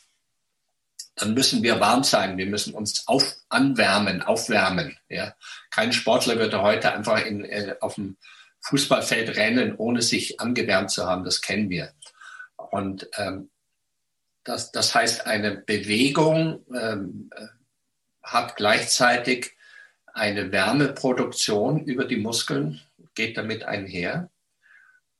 dann 1.16 1.34
müssen 1.34 1.62
wir 1.62 1.80
warm 1.80 2.02
sein. 2.02 2.36
Wir 2.36 2.46
müssen 2.46 2.74
uns 2.74 3.06
auf, 3.06 3.36
anwärmen, 3.48 4.22
aufwärmen. 4.22 4.98
Ja. 5.08 5.34
Kein 5.70 5.92
Sportler 5.92 6.38
würde 6.38 6.62
heute 6.62 6.92
einfach 6.92 7.24
in, 7.24 7.44
äh, 7.44 7.76
auf 7.80 7.94
dem 7.94 8.16
Fußballfeld 8.60 9.36
rennen, 9.36 9.76
ohne 9.76 10.02
sich 10.02 10.40
angewärmt 10.40 10.90
zu 10.90 11.06
haben. 11.06 11.24
Das 11.24 11.40
kennen 11.40 11.70
wir. 11.70 11.92
Und 12.56 13.08
ähm, 13.16 13.50
das, 14.42 14.72
das 14.72 14.94
heißt, 14.94 15.26
eine 15.26 15.56
Bewegung 15.56 16.64
ähm, 16.74 17.30
äh, 17.34 17.46
hat 18.22 18.56
gleichzeitig 18.56 19.52
eine 20.12 20.52
Wärmeproduktion 20.52 21.84
über 21.84 22.04
die 22.04 22.16
Muskeln, 22.16 22.80
geht 23.14 23.36
damit 23.36 23.64
einher. 23.64 24.30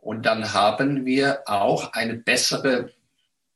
Und 0.04 0.26
dann 0.26 0.52
haben 0.52 1.06
wir 1.06 1.42
auch 1.46 1.94
eine 1.94 2.14
bessere 2.14 2.92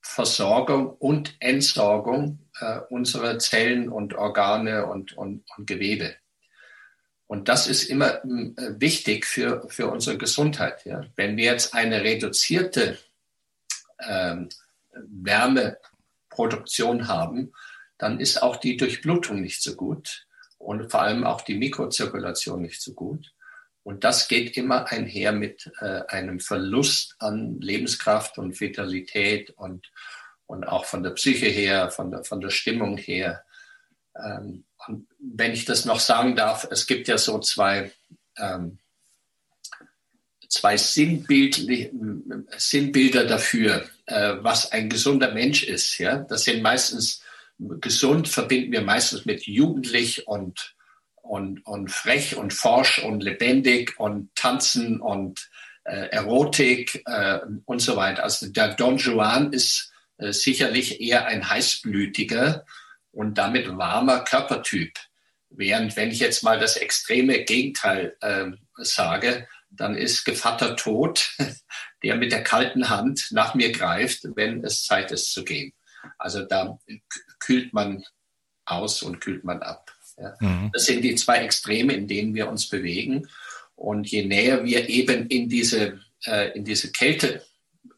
Versorgung 0.01 0.89
und 0.89 1.37
Entsorgung 1.41 2.39
äh, 2.59 2.79
unserer 2.89 3.39
Zellen 3.39 3.91
und 3.91 4.15
Organe 4.15 4.87
und, 4.87 5.13
und, 5.13 5.45
und 5.55 5.67
Gewebe. 5.67 6.15
Und 7.27 7.51
das 7.51 7.69
ist 7.69 7.85
immer 7.85 8.25
äh, 8.25 8.81
wichtig 8.81 9.27
für, 9.27 9.69
für 9.69 9.89
unsere 9.89 10.17
Gesundheit. 10.17 10.87
Ja. 10.87 11.03
Wenn 11.17 11.37
wir 11.37 11.45
jetzt 11.45 11.75
eine 11.75 12.03
reduzierte 12.03 12.97
ähm, 14.01 14.49
Wärmeproduktion 14.95 17.09
haben, 17.09 17.53
dann 17.99 18.21
ist 18.21 18.43
auch 18.43 18.57
die 18.57 18.79
Durchblutung 18.79 19.43
nicht 19.43 19.63
so 19.63 19.77
gut 19.77 20.27
und 20.57 20.91
vor 20.91 21.03
allem 21.03 21.25
auch 21.25 21.43
die 21.43 21.59
Mikrozirkulation 21.59 22.63
nicht 22.63 22.81
so 22.81 22.95
gut. 22.95 23.35
Und 23.89 24.05
das 24.05 24.29
geht 24.29 24.55
immer 24.59 24.89
einher 24.89 25.33
mit 25.33 25.73
äh, 25.81 26.03
einem 26.09 26.41
Verlust 26.41 27.17
an 27.21 27.59
Lebenskraft 27.59 28.37
und 28.37 28.61
Vitalität 28.61 29.49
und, 29.57 29.91
und 30.45 30.65
auch 30.65 30.85
von 30.85 31.03
der 31.03 31.13
Psyche 31.13 31.47
her, 31.47 31.91
von 31.91 32.11
der, 32.11 32.23
von 32.23 32.43
der 32.43 32.51
Stimmung 32.51 32.99
her. 32.99 33.47
Ähm, 34.15 34.65
und 34.87 35.09
wenn 35.19 35.55
ich 35.55 35.65
das 35.65 35.87
noch 35.87 36.01
sagen 36.01 36.37
darf, 36.37 36.69
es 36.71 36.87
gibt 36.87 37.09
ja 37.09 37.17
so 37.17 37.39
zwei, 37.39 37.91
ähm, 38.37 38.79
zwei 40.51 40.77
Sinnbild, 40.77 41.67
Sinnbilder 42.59 43.25
dafür, 43.25 43.89
äh, 44.05 44.35
was 44.41 44.71
ein 44.71 44.91
gesunder 44.91 45.33
Mensch 45.33 45.63
ist. 45.63 45.97
Ja? 45.97 46.19
Das 46.19 46.45
sind 46.45 46.61
meistens, 46.61 47.23
gesund 47.59 48.29
verbinden 48.29 48.71
wir 48.71 48.83
meistens 48.83 49.25
mit 49.25 49.47
jugendlich 49.47 50.29
und 50.29 50.75
und, 51.23 51.65
und 51.67 51.91
frech 51.91 52.37
und 52.37 52.53
forsch 52.53 52.99
und 53.01 53.23
lebendig 53.23 53.99
und 53.99 54.35
tanzen 54.35 55.01
und 55.01 55.49
äh, 55.85 56.09
Erotik 56.11 57.03
äh, 57.07 57.41
und 57.65 57.81
so 57.81 57.97
weiter. 57.97 58.25
Also 58.25 58.51
der 58.51 58.75
Don 58.75 58.99
Juan 58.99 59.53
ist 59.53 59.93
äh, 60.19 60.33
sicherlich 60.33 61.01
eher 61.01 61.27
ein 61.27 61.49
heißblütiger 61.49 62.65
und 63.13 63.39
damit 63.39 63.69
warmer 63.77 64.21
Körpertyp. 64.21 64.99
Während 65.51 65.97
wenn 65.97 66.11
ich 66.11 66.21
jetzt 66.21 66.43
mal 66.43 66.59
das 66.59 66.77
extreme 66.77 67.45
Gegenteil 67.45 68.17
äh, 68.21 68.47
sage, 68.77 69.49
dann 69.71 69.97
ist 69.97 70.25
Gevatter 70.25 70.77
tot, 70.77 71.35
der 72.03 72.17
mit 72.17 72.33
der 72.33 72.43
kalten 72.43 72.89
Hand 72.89 73.29
nach 73.31 73.55
mir 73.55 73.73
greift, 73.73 74.21
wenn 74.35 74.65
es 74.65 74.85
Zeit 74.85 75.11
ist 75.11 75.33
zu 75.33 75.45
gehen. 75.45 75.73
Also 76.19 76.45
da 76.45 76.79
kühlt 77.39 77.73
man 77.73 78.05
aus 78.65 79.03
und 79.03 79.21
kühlt 79.21 79.45
man 79.45 79.63
ab. 79.63 79.91
Ja. 80.21 80.35
Mhm. 80.41 80.71
Das 80.73 80.87
sind 80.87 81.03
die 81.03 81.15
zwei 81.15 81.39
Extreme, 81.39 81.93
in 81.95 82.09
denen 82.09 82.35
wir 82.35 82.49
uns 82.49 82.69
bewegen. 82.69 83.29
Und 83.75 84.11
je 84.11 84.25
näher 84.25 84.65
wir 84.65 84.89
eben 84.89 85.29
in 85.29 85.49
diese, 85.49 86.01
äh, 86.27 86.57
in 86.57 86.65
diese 86.65 86.91
Kälte 86.91 87.43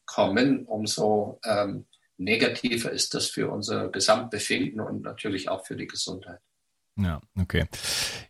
kommen, 0.05 0.67
umso 0.67 1.41
ähm, 1.45 1.87
negativer 2.19 2.91
ist 2.91 3.15
das 3.15 3.29
für 3.29 3.51
unser 3.51 3.89
Gesamtbefinden 3.89 4.81
und 4.81 5.03
natürlich 5.03 5.49
auch 5.49 5.67
für 5.67 5.77
die 5.77 5.87
Gesundheit. 5.87 6.41
Ja, 7.03 7.21
okay. 7.41 7.65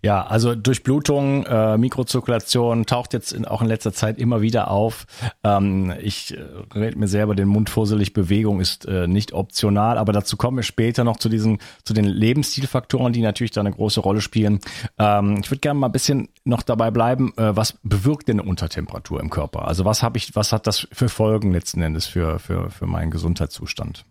Ja, 0.02 0.24
also 0.26 0.54
Durchblutung, 0.54 1.44
äh, 1.46 1.76
Mikrozirkulation 1.76 2.86
taucht 2.86 3.12
jetzt 3.12 3.32
in, 3.32 3.44
auch 3.44 3.62
in 3.62 3.68
letzter 3.68 3.92
Zeit 3.92 4.18
immer 4.18 4.42
wieder 4.42 4.70
auf. 4.70 5.06
Ähm, 5.42 5.92
ich 6.00 6.36
äh, 6.36 6.40
rede 6.74 6.98
mir 6.98 7.08
selber 7.08 7.34
den 7.34 7.48
Mund 7.48 7.68
fusselig, 7.68 8.12
Bewegung 8.12 8.60
ist 8.60 8.86
äh, 8.86 9.08
nicht 9.08 9.32
optional, 9.32 9.98
aber 9.98 10.12
dazu 10.12 10.36
kommen 10.36 10.58
wir 10.58 10.62
später 10.62 11.02
noch 11.04 11.16
zu 11.16 11.28
diesen, 11.28 11.58
zu 11.84 11.94
den 11.94 12.04
Lebensstilfaktoren, 12.04 13.12
die 13.12 13.22
natürlich 13.22 13.50
da 13.50 13.60
eine 13.60 13.72
große 13.72 14.00
Rolle 14.00 14.20
spielen. 14.20 14.60
Ähm, 14.98 15.38
ich 15.42 15.50
würde 15.50 15.60
gerne 15.60 15.80
mal 15.80 15.88
ein 15.88 15.92
bisschen 15.92 16.28
noch 16.44 16.62
dabei 16.62 16.90
bleiben, 16.90 17.32
äh, 17.36 17.56
was 17.56 17.78
bewirkt 17.82 18.28
denn 18.28 18.40
eine 18.40 18.48
Untertemperatur 18.48 19.20
im 19.20 19.30
Körper? 19.30 19.66
Also 19.66 19.84
was 19.84 20.02
habe 20.02 20.18
ich, 20.18 20.36
was 20.36 20.52
hat 20.52 20.66
das 20.66 20.86
für 20.92 21.08
Folgen 21.08 21.52
letzten 21.52 21.82
Endes 21.82 22.06
für, 22.06 22.38
für, 22.38 22.70
für 22.70 22.86
meinen 22.86 23.10
Gesundheitszustand? 23.10 24.04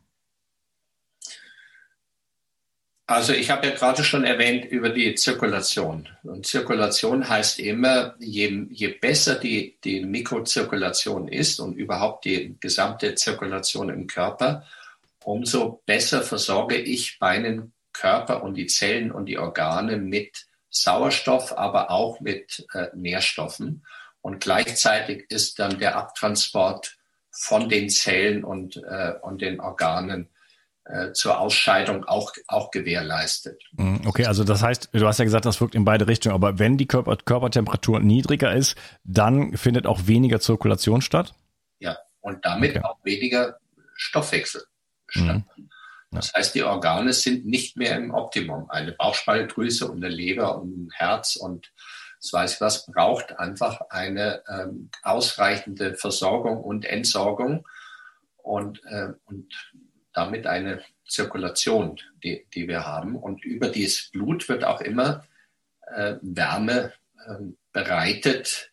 Also 3.10 3.34
ich 3.34 3.50
habe 3.50 3.66
ja 3.66 3.74
gerade 3.74 4.04
schon 4.04 4.24
erwähnt 4.24 4.66
über 4.66 4.90
die 4.90 5.16
Zirkulation. 5.16 6.08
Und 6.22 6.46
Zirkulation 6.46 7.28
heißt 7.28 7.58
immer, 7.58 8.14
je, 8.20 8.68
je 8.70 8.90
besser 8.90 9.34
die, 9.34 9.80
die 9.84 10.06
Mikrozirkulation 10.06 11.28
ist 11.28 11.60
und 11.60 11.74
überhaupt 11.74 12.26
die 12.26 12.56
gesamte 12.60 13.16
Zirkulation 13.16 13.90
im 13.90 14.06
Körper, 14.06 14.64
umso 15.24 15.82
besser 15.88 16.22
versorge 16.22 16.76
ich 16.76 17.18
meinen 17.20 17.74
Körper 17.94 18.44
und 18.44 18.54
die 18.54 18.68
Zellen 18.68 19.12
und 19.12 19.26
die 19.26 19.40
Organe 19.40 19.98
mit 19.98 20.46
Sauerstoff, 20.70 21.58
aber 21.58 21.90
auch 21.90 22.20
mit 22.20 22.68
äh, 22.76 22.90
Nährstoffen. 22.94 23.88
Und 24.22 24.40
gleichzeitig 24.40 25.26
ist 25.30 25.58
dann 25.58 25.80
der 25.80 25.98
Abtransport 25.98 26.96
von 27.32 27.70
den 27.70 27.90
Zellen 27.90 28.44
und, 28.44 28.78
äh, 28.78 29.14
und 29.24 29.42
den 29.42 29.60
Organen 29.60 30.30
zur 31.14 31.40
Ausscheidung 31.40 32.04
auch, 32.06 32.34
auch 32.48 32.72
gewährleistet. 32.72 33.62
Mhm, 33.74 34.02
okay, 34.06 34.26
also 34.26 34.44
das 34.44 34.64
heißt, 34.64 34.90
du 34.92 35.08
hast 35.08 35.20
ja 35.20 35.26
gesagt, 35.26 35.46
das 35.46 35.62
wirkt 35.62 35.76
in 35.76 35.86
beide 35.86 36.08
Richtungen, 36.08 36.34
aber 36.34 36.60
wenn 36.60 36.78
die 36.78 36.88
Körper 36.88 37.16
Körpertemperatur 37.18 38.00
niedriger 38.00 38.54
ist, 38.54 38.76
dann 39.04 39.56
findet 39.56 39.86
auch 39.86 40.08
weniger 40.08 40.40
Zirkulation 40.40 41.02
statt? 41.02 41.34
Ja, 41.80 41.98
und 42.22 42.46
damit 42.46 42.72
okay. 42.72 42.84
auch 42.84 42.98
weniger 43.04 43.60
Stoffwechsel 43.96 44.64
statt. 45.08 45.44
Mhm. 45.58 45.70
Das 46.12 46.34
heißt, 46.34 46.56
die 46.56 46.64
Organe 46.64 47.14
sind 47.14 47.46
nicht 47.46 47.78
mehr 47.78 47.96
im 47.96 48.12
Optimum. 48.12 48.68
Eine 48.70 48.94
Bauchspeicheldrüse 48.94 49.88
und 49.88 50.04
eine 50.04 50.14
Leber 50.14 50.60
und 50.60 50.88
ein 50.88 50.90
Herz 50.96 51.36
und 51.36 51.72
das 52.22 52.34
weiß 52.34 52.54
ich 52.56 52.62
was, 52.62 52.86
braucht 52.86 53.40
einfach 53.40 53.80
eine 53.90 54.44
ähm, 54.50 54.90
ausreichende 55.04 55.96
Versorgung 55.96 56.62
und 56.62 56.84
Entsorgung 56.84 57.66
und, 58.38 58.84
äh, 58.86 59.14
und 59.26 59.54
damit 60.20 60.48
eine 60.48 60.84
Zirkulation, 61.08 62.00
die, 62.24 62.46
die 62.54 62.68
wir 62.68 62.86
haben. 62.86 63.16
Und 63.16 63.46
über 63.46 63.70
dieses 63.70 64.10
Blut 64.12 64.50
wird 64.50 64.64
auch 64.66 64.82
immer 64.82 65.24
äh, 65.96 66.16
Wärme 66.22 66.94
äh, 67.26 67.36
bereitet, 67.72 68.72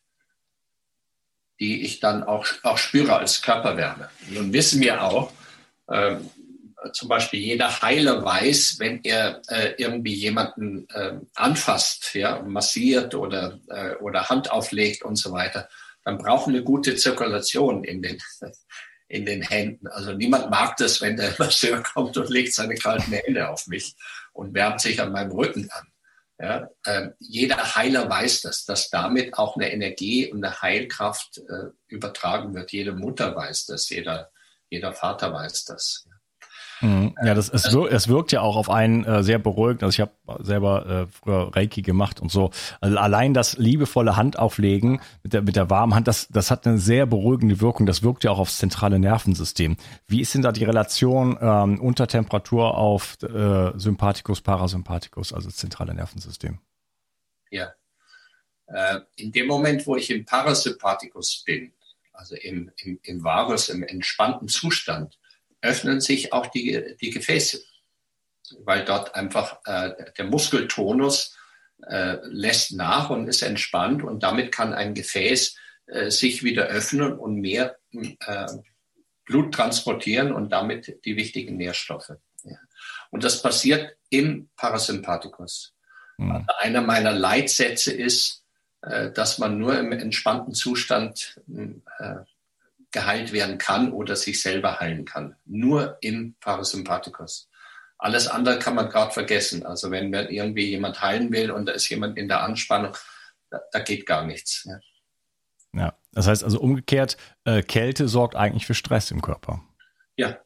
die 1.61 1.85
ich 1.85 2.01
dann 2.01 2.23
auch, 2.25 2.47
auch 2.63 2.79
spüre 2.79 3.17
als 3.17 3.43
Körperwärme. 3.43 4.11
Nun 4.29 4.53
wissen 4.53 4.81
wir 4.81 5.03
auch, 5.03 5.33
äh, 5.87 6.17
zum 6.93 7.09
Beispiel 7.09 7.41
jeder 7.41 7.81
Heiler 7.81 8.25
weiß, 8.25 8.79
wenn 8.79 9.03
er 9.05 9.41
äh, 9.49 9.75
irgendwie 9.79 10.15
jemanden 10.15 10.89
äh, 10.91 11.15
anfasst, 11.35 12.15
ja, 12.15 12.43
massiert 12.43 13.15
oder, 13.15 13.59
äh, 13.69 13.95
oder 13.97 14.29
Hand 14.29 14.51
auflegt 14.51 15.03
und 15.03 15.17
so 15.17 15.33
weiter, 15.33 15.69
dann 16.05 16.19
brauchen 16.19 16.55
wir 16.55 16.63
gute 16.63 16.97
Zirkulation 16.97 17.83
in 17.83 18.03
den, 18.03 18.19
in 19.09 19.25
den 19.25 19.43
Händen. 19.43 19.87
Also 19.87 20.13
niemand 20.13 20.51
mag 20.51 20.77
das, 20.77 21.01
wenn 21.01 21.17
der 21.17 21.35
Masseur 21.39 21.83
kommt 21.83 22.17
und 22.17 22.29
legt 22.29 22.55
seine 22.55 22.75
kalten 22.75 23.13
Hände 23.13 23.49
auf 23.49 23.67
mich 23.67 23.95
und 24.33 24.55
wärmt 24.55 24.81
sich 24.81 25.01
an 25.01 25.13
meinem 25.13 25.33
Rücken 25.33 25.69
an. 25.71 25.87
Ja, 26.39 26.69
äh, 26.85 27.11
jeder 27.19 27.77
Heiler 27.77 28.11
weiß 28.11 28.43
das, 28.43 28.67
dass 28.67 28.91
damit 28.91 29.39
auch 29.39 29.57
eine 29.57 29.73
Energie 29.73 30.31
und 30.31 30.45
eine 30.45 30.61
Heilkraft 30.61 31.39
äh, 31.39 31.71
übertragen 31.89 32.55
wird. 32.55 32.73
Jede 32.73 32.93
Mutter 32.93 33.35
weiß 33.35 33.67
das, 33.67 33.89
jeder, 33.89 34.31
jeder 34.69 34.93
Vater 34.93 35.33
weiß 35.33 35.65
das. 35.65 36.07
Ja. 36.07 36.16
Mhm. 36.81 37.15
Ja, 37.25 37.35
das, 37.35 37.49
es, 37.49 37.73
wirkt, 37.73 37.93
es 37.93 38.09
wirkt 38.09 38.33
ja 38.33 38.43
auch 38.43 38.57
auf 38.57 38.69
einen 38.69 39.05
äh, 39.05 39.23
sehr 39.23 39.39
beruhigend. 39.39 39.83
Also 39.83 39.95
ich 39.95 40.01
habe 40.01 40.45
selber 40.45 40.87
äh, 40.87 41.07
früher 41.07 41.55
Reiki 41.55 41.83
gemacht 41.83 42.21
und 42.21 42.31
so. 42.31 42.51
Also 42.81 42.99
allein 42.99 43.35
das 43.35 43.57
liebevolle 43.57 44.17
Handauflegen 44.17 45.01
mit 45.23 45.33
der, 45.33 45.43
mit 45.43 45.57
der 45.57 45.71
warmen 45.71 45.95
Hand, 45.95 46.07
das, 46.07 46.29
das 46.29 46.51
hat 46.51 46.67
eine 46.67 46.79
sehr 46.79 47.07
beruhigende 47.07 47.61
Wirkung. 47.61 47.87
Das 47.87 48.03
wirkt 48.03 48.25
ja 48.25 48.31
auch 48.31 48.39
aufs 48.39 48.59
zentrale 48.59 48.99
Nervensystem. 48.99 49.77
Wie 50.07 50.21
ist 50.21 50.35
denn 50.35 50.43
da 50.43 50.53
die 50.53 50.65
Relation 50.65 51.39
ähm, 51.41 51.81
unter 51.81 52.07
Temperatur 52.07 52.77
auf 52.77 53.17
äh, 53.23 53.73
Sympathikus, 53.79 54.43
Parasympathikus, 54.43 55.33
also 55.33 55.49
das 55.49 55.57
zentrale 55.57 55.95
Nervensystem? 55.95 56.59
Ja. 57.51 57.73
Äh, 58.67 59.01
in 59.17 59.33
dem 59.33 59.47
Moment, 59.47 59.87
wo 59.87 59.97
ich 59.97 60.11
im 60.11 60.25
Parasympathikus 60.25 61.43
bin, 61.47 61.73
also 62.13 62.35
im, 62.35 62.71
im, 62.83 62.99
im 63.03 63.25
Vagus, 63.25 63.69
im 63.69 63.83
entspannten 63.83 64.49
Zustand, 64.49 65.19
öffnen 65.67 66.01
sich 66.01 66.33
auch 66.33 66.47
die, 66.47 66.97
die 67.01 67.11
Gefäße, 67.11 67.63
weil 68.61 68.85
dort 68.85 69.15
einfach 69.15 69.61
äh, 69.65 69.93
der 70.17 70.25
Muskeltonus 70.25 71.37
äh, 71.83 72.17
lässt 72.25 72.73
nach 72.73 73.11
und 73.11 73.29
ist 73.29 73.43
entspannt 73.43 74.03
und 74.03 74.23
damit 74.23 74.53
kann 74.53 74.73
ein 74.73 74.95
Gefäß 74.95 75.57
äh, 75.87 76.11
sich 76.11 76.43
wieder 76.43 76.67
öffnen 76.67 77.13
und 77.13 77.41
mehr 77.41 77.77
äh, 77.93 78.47
Blut 79.25 79.55
transportieren 79.55 80.33
und 80.33 80.51
damit 80.51 81.05
die 81.05 81.17
wichtigen 81.17 81.57
Nährstoffe. 81.57 82.13
Ja. 82.45 82.59
Und 83.11 83.25
das 83.25 83.43
passiert 83.43 83.97
im 84.09 84.49
Parasympathikus. 84.57 85.75
Mhm. 86.17 86.33
Also 86.33 86.47
einer 86.59 86.81
meiner 86.81 87.13
Leitsätze 87.13 87.93
ist, 87.93 88.45
äh, 88.83 89.11
dass 89.11 89.39
man 89.39 89.59
nur 89.59 89.79
im 89.79 89.93
entspannten 89.93 90.55
Zustand 90.55 91.41
äh, 91.99 92.17
geheilt 92.97 93.31
werden 93.31 93.59
kann 93.59 93.93
oder 93.93 94.17
sich 94.17 94.41
selber 94.41 94.81
heilen 94.81 95.05
kann. 95.05 95.37
Nur 95.45 95.99
im 96.01 96.35
Parasympathikus. 96.41 97.51
Alles 97.99 98.27
andere 98.27 98.59
kann 98.59 98.75
man 98.75 98.89
gerade 98.89 99.13
vergessen. 99.13 99.67
Also 99.67 99.91
wenn 99.91 100.09
man 100.09 100.31
irgendwie 100.31 100.71
jemand 100.71 101.03
heilen 101.03 101.31
will 101.31 101.51
und 101.51 101.67
da 101.67 101.73
ist 101.73 101.91
jemand 101.91 102.17
in 102.17 102.27
der 102.27 102.43
Anspannung, 102.43 102.97
da, 103.51 103.61
da 103.71 103.81
geht 103.81 104.07
gar 104.07 104.25
nichts. 104.25 104.65
Ja. 104.65 104.81
ja. 105.75 105.99
das 106.13 106.27
heißt 106.27 106.43
also 106.43 106.59
umgekehrt, 106.59 107.19
äh, 107.45 107.61
Kälte 107.63 108.09
sorgt 108.09 108.35
eigentlich 108.35 108.65
für 108.65 108.73
Stress 108.73 109.11
im 109.11 109.21
Körper. 109.21 109.63
Ja. 110.17 110.39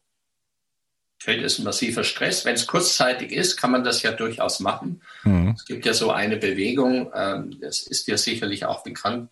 Kälte 1.22 1.44
ist 1.44 1.60
ein 1.60 1.64
massiver 1.64 2.02
Stress. 2.02 2.44
Wenn 2.44 2.56
es 2.56 2.66
kurzzeitig 2.66 3.30
ist, 3.30 3.58
kann 3.58 3.70
man 3.70 3.84
das 3.84 4.02
ja 4.02 4.10
durchaus 4.10 4.58
machen. 4.58 5.02
Mhm. 5.22 5.54
Es 5.56 5.66
gibt 5.66 5.86
ja 5.86 5.94
so 5.94 6.10
eine 6.10 6.36
Bewegung, 6.36 7.12
ähm, 7.14 7.60
das 7.60 7.82
ist 7.82 8.08
dir 8.08 8.18
sicherlich 8.18 8.64
auch 8.64 8.82
bekannt, 8.82 9.30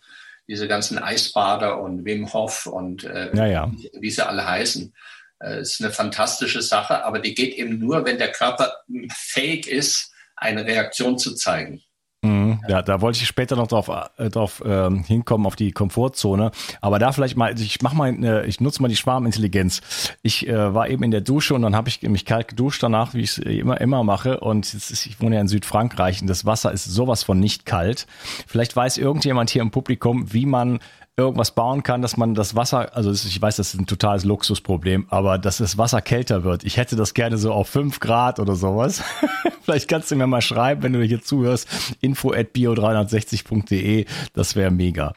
diese 0.49 0.67
ganzen 0.67 0.97
Eisbader 0.97 1.79
und 1.79 2.05
Wim 2.05 2.33
Hof 2.33 2.65
und 2.65 3.03
äh, 3.03 3.29
ja, 3.35 3.45
ja. 3.45 3.71
Wie, 3.93 4.09
sie 4.09 4.25
alle 4.25 4.45
heißen. 4.47 4.93
Äh, 5.39 5.61
ist 5.61 5.79
eine 5.79 5.91
fantastische 5.91 6.63
Sache, 6.63 7.05
aber 7.05 7.19
die 7.19 7.35
geht 7.35 7.53
eben 7.53 7.77
nur, 7.77 8.03
wenn 8.03 8.17
der 8.17 8.31
Körper 8.31 8.73
fähig 9.13 9.67
ist, 9.67 10.11
eine 10.35 10.65
Reaktion 10.65 11.19
zu 11.19 11.35
zeigen. 11.35 11.83
Mhm, 12.21 12.59
ja, 12.67 12.81
da 12.81 12.99
wollte 12.99 13.19
ich 13.21 13.27
später 13.27 13.55
noch 13.55 13.67
drauf, 13.67 13.89
äh, 14.17 14.29
drauf 14.29 14.61
ähm, 14.65 15.03
hinkommen, 15.05 15.47
auf 15.47 15.55
die 15.55 15.71
Komfortzone. 15.71 16.51
Aber 16.81 16.99
da 16.99 17.13
vielleicht 17.13 17.37
mal, 17.37 17.57
ich 17.57 17.81
mach 17.81 17.93
mal, 17.93 18.13
äh, 18.23 18.45
ich 18.45 18.59
nutze 18.59 18.81
mal 18.81 18.89
die 18.89 18.97
Schwarmintelligenz. 18.97 19.81
Ich 20.21 20.45
äh, 20.45 20.73
war 20.73 20.89
eben 20.89 21.03
in 21.03 21.11
der 21.11 21.21
Dusche 21.21 21.53
und 21.55 21.61
dann 21.61 21.77
habe 21.77 21.87
ich 21.87 22.01
mich 22.01 22.25
kalt 22.25 22.49
geduscht 22.49 22.83
danach, 22.83 23.13
wie 23.13 23.21
ich 23.21 23.31
es 23.31 23.37
immer, 23.37 23.79
immer 23.79 24.03
mache. 24.03 24.41
Und 24.41 24.73
jetzt 24.73 24.91
ist, 24.91 25.05
ich 25.05 25.21
wohne 25.21 25.35
ja 25.35 25.41
in 25.41 25.47
Südfrankreich 25.47 26.21
und 26.21 26.27
das 26.27 26.45
Wasser 26.45 26.73
ist 26.73 26.83
sowas 26.83 27.23
von 27.23 27.39
nicht 27.39 27.65
kalt. 27.65 28.05
Vielleicht 28.47 28.75
weiß 28.75 28.97
irgendjemand 28.97 29.49
hier 29.49 29.61
im 29.61 29.71
Publikum, 29.71 30.33
wie 30.33 30.45
man 30.45 30.79
irgendwas 31.23 31.51
bauen 31.51 31.83
kann, 31.83 32.01
dass 32.01 32.17
man 32.17 32.33
das 32.33 32.55
Wasser, 32.55 32.95
also 32.95 33.11
ich 33.11 33.41
weiß, 33.41 33.57
das 33.57 33.73
ist 33.73 33.79
ein 33.79 33.85
totales 33.85 34.23
Luxusproblem, 34.25 35.05
aber 35.09 35.37
dass 35.37 35.57
das 35.57 35.77
Wasser 35.77 36.01
kälter 36.01 36.43
wird. 36.43 36.63
Ich 36.63 36.77
hätte 36.77 36.95
das 36.95 37.13
gerne 37.13 37.37
so 37.37 37.51
auf 37.51 37.69
fünf 37.69 37.99
Grad 37.99 38.39
oder 38.39 38.55
sowas. 38.55 39.03
Vielleicht 39.61 39.87
kannst 39.87 40.11
du 40.11 40.15
mir 40.15 40.27
mal 40.27 40.41
schreiben, 40.41 40.83
wenn 40.83 40.93
du 40.93 41.03
hier 41.03 41.21
zuhörst, 41.21 41.67
info 42.01 42.31
at 42.31 42.55
bio360.de, 42.55 44.05
das 44.33 44.55
wäre 44.55 44.71
mega. 44.71 45.13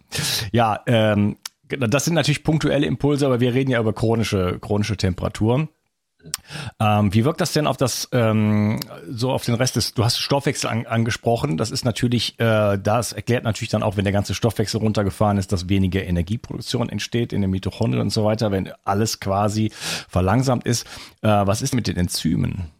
Ja, 0.53 0.81
ähm, 0.87 1.37
das 1.69 2.05
sind 2.05 2.15
natürlich 2.15 2.45
punktuelle 2.45 2.87
Impulse, 2.87 3.27
aber 3.27 3.41
wir 3.41 3.55
reden 3.55 3.71
ja 3.71 3.81
über 3.81 3.93
chronische, 3.93 4.59
chronische 4.61 4.97
Temperaturen. 4.97 5.69
Ähm, 6.81 7.13
wie 7.13 7.25
wirkt 7.25 7.41
das 7.41 7.53
denn 7.53 7.67
auf 7.67 7.77
das 7.77 8.09
ähm, 8.13 8.81
so 9.09 9.31
auf 9.31 9.45
den 9.45 9.55
Rest 9.55 9.77
des? 9.77 9.95
Du 9.95 10.05
hast 10.05 10.19
Stoffwechsel 10.19 10.69
an, 10.69 10.87
angesprochen. 10.87 11.57
Das 11.57 11.71
ist 11.71 11.85
natürlich, 11.85 12.39
äh, 12.39 12.79
das 12.79 13.13
erklärt 13.13 13.45
natürlich 13.45 13.71
dann 13.71 13.83
auch, 13.83 13.97
wenn 13.97 14.05
der 14.05 14.13
ganze 14.13 14.35
Stoffwechsel 14.35 14.81
runtergefahren 14.81 15.39
ist, 15.39 15.53
dass 15.53 15.69
weniger 15.69 16.03
Energieproduktion 16.05 16.89
entsteht 16.89 17.33
in 17.33 17.41
den 17.41 17.51
Mitochondrien 17.51 18.03
und 18.03 18.11
so 18.11 18.25
weiter, 18.25 18.51
wenn 18.51 18.73
alles 18.85 19.21
quasi 19.21 19.71
verlangsamt 20.09 20.67
ist. 20.67 20.87
Äh, 21.23 21.29
was 21.29 21.63
ist 21.63 21.75
mit 21.75 21.87
den 21.87 21.97
Enzymen? 21.97 22.71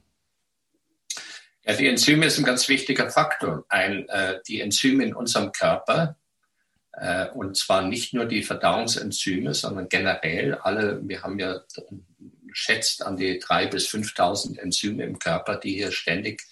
Ja, 1.65 1.75
die 1.75 1.87
Enzyme 1.87 2.27
ist 2.27 2.39
ein 2.39 2.45
ganz 2.45 2.69
wichtiger 2.69 3.09
Faktor. 3.11 3.65
Ein, 3.69 4.09
äh, 4.09 4.41
die 4.49 4.61
Enzyme 4.61 5.05
in 5.05 5.15
unserem 5.15 5.53
Körper 5.53 6.17
äh, 6.93 7.29
und 7.31 7.57
zwar 7.57 7.83
nicht 7.83 8.13
nur 8.13 8.27
die 8.27 8.43
Verdauungsenzyme, 8.43 9.55
sondern 9.55 9.89
generell 9.89 10.55
alle. 10.55 11.01
Wir 11.03 11.23
haben 11.23 11.39
ja 11.39 11.61
schätzt 12.53 13.03
an 13.03 13.17
die 13.17 13.41
3.000 13.41 13.71
bis 13.71 13.89
5.000 13.89 14.59
Enzyme 14.59 15.05
im 15.05 15.19
Körper, 15.19 15.57
die 15.57 15.75
hier 15.75 15.93
ständig 15.93 16.43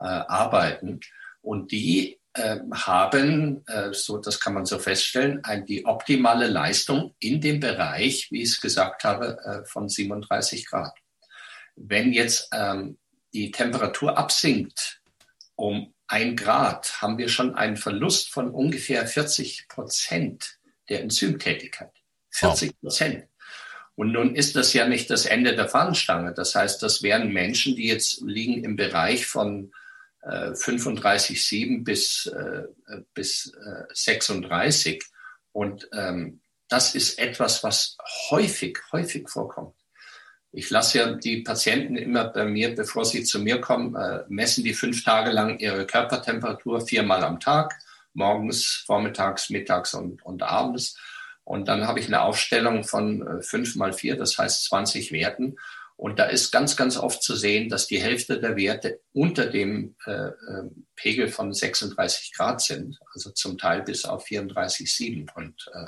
äh, 0.00 0.04
arbeiten. 0.04 1.00
Und 1.40 1.72
die 1.72 2.18
äh, 2.34 2.58
haben, 2.72 3.64
äh, 3.66 3.92
so 3.92 4.18
das 4.18 4.40
kann 4.40 4.54
man 4.54 4.66
so 4.66 4.78
feststellen, 4.78 5.44
ein, 5.44 5.66
die 5.66 5.86
optimale 5.86 6.48
Leistung 6.48 7.14
in 7.18 7.40
dem 7.40 7.60
Bereich, 7.60 8.28
wie 8.30 8.42
ich 8.42 8.50
es 8.50 8.60
gesagt 8.60 9.04
habe, 9.04 9.38
äh, 9.44 9.64
von 9.66 9.88
37 9.88 10.66
Grad. 10.66 10.92
Wenn 11.76 12.12
jetzt 12.12 12.48
ähm, 12.52 12.98
die 13.32 13.50
Temperatur 13.50 14.16
absinkt 14.18 15.00
um 15.56 15.94
ein 16.06 16.36
Grad, 16.36 17.00
haben 17.02 17.18
wir 17.18 17.28
schon 17.28 17.54
einen 17.54 17.76
Verlust 17.76 18.32
von 18.32 18.50
ungefähr 18.50 19.06
40 19.06 19.68
Prozent 19.68 20.58
der 20.88 21.02
Enzymtätigkeit. 21.02 21.92
40 22.30 22.80
Prozent. 22.80 23.20
Wow. 23.20 23.28
Und 23.96 24.12
nun 24.12 24.34
ist 24.34 24.56
das 24.56 24.72
ja 24.72 24.88
nicht 24.88 25.08
das 25.10 25.26
Ende 25.26 25.54
der 25.54 25.68
Fahnenstange. 25.68 26.32
Das 26.34 26.54
heißt, 26.54 26.82
das 26.82 27.02
wären 27.02 27.32
Menschen, 27.32 27.76
die 27.76 27.86
jetzt 27.86 28.20
liegen 28.22 28.64
im 28.64 28.76
Bereich 28.76 29.26
von 29.26 29.72
äh, 30.22 30.50
35,7 30.50 31.84
bis, 31.84 32.26
äh, 32.26 32.64
bis 33.14 33.52
äh, 33.54 33.84
36. 33.92 35.04
Und 35.52 35.88
ähm, 35.92 36.40
das 36.68 36.94
ist 36.94 37.18
etwas, 37.18 37.62
was 37.62 37.96
häufig, 38.30 38.78
häufig 38.90 39.28
vorkommt. 39.28 39.74
Ich 40.50 40.70
lasse 40.70 40.98
ja 40.98 41.12
die 41.12 41.42
Patienten 41.42 41.96
immer 41.96 42.24
bei 42.24 42.44
mir, 42.44 42.74
bevor 42.74 43.04
sie 43.04 43.24
zu 43.24 43.40
mir 43.40 43.60
kommen, 43.60 43.94
äh, 43.96 44.24
messen 44.28 44.64
die 44.64 44.74
fünf 44.74 45.04
Tage 45.04 45.30
lang 45.30 45.58
ihre 45.58 45.86
Körpertemperatur 45.86 46.86
viermal 46.86 47.24
am 47.24 47.40
Tag, 47.40 47.74
morgens, 48.12 48.84
vormittags, 48.86 49.50
mittags 49.50 49.94
und, 49.94 50.24
und 50.24 50.42
abends. 50.42 50.96
Und 51.44 51.68
dann 51.68 51.86
habe 51.86 52.00
ich 52.00 52.06
eine 52.06 52.22
Aufstellung 52.22 52.84
von 52.84 53.26
äh, 53.26 53.42
fünf 53.42 53.76
mal 53.76 53.92
vier, 53.92 54.16
das 54.16 54.38
heißt 54.38 54.64
20 54.64 55.12
Werten. 55.12 55.56
Und 55.96 56.18
da 56.18 56.24
ist 56.24 56.50
ganz, 56.50 56.76
ganz 56.76 56.96
oft 56.96 57.22
zu 57.22 57.36
sehen, 57.36 57.68
dass 57.68 57.86
die 57.86 58.02
Hälfte 58.02 58.40
der 58.40 58.56
Werte 58.56 59.00
unter 59.12 59.46
dem 59.46 59.94
äh, 60.06 60.10
äh, 60.10 60.32
Pegel 60.96 61.28
von 61.28 61.52
36 61.52 62.32
Grad 62.34 62.60
sind, 62.62 62.98
also 63.12 63.30
zum 63.30 63.58
Teil 63.58 63.82
bis 63.82 64.04
auf 64.04 64.26
34,7 64.26 65.32
und, 65.34 65.70
äh, 65.72 65.86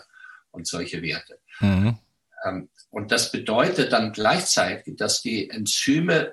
und 0.52 0.66
solche 0.66 1.02
Werte. 1.02 1.40
Mhm. 1.60 1.98
Ähm, 2.44 2.68
und 2.90 3.10
das 3.10 3.32
bedeutet 3.32 3.92
dann 3.92 4.12
gleichzeitig, 4.12 4.96
dass 4.96 5.22
die 5.22 5.50
Enzyme 5.50 6.30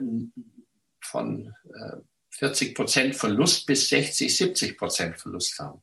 von 1.01 1.53
äh, 1.73 1.97
40 2.29 2.75
Prozent 2.75 3.15
Verlust 3.15 3.65
bis 3.65 3.89
60, 3.89 4.35
70 4.35 4.77
Prozent 4.77 5.19
Verlust 5.19 5.57
haben. 5.59 5.81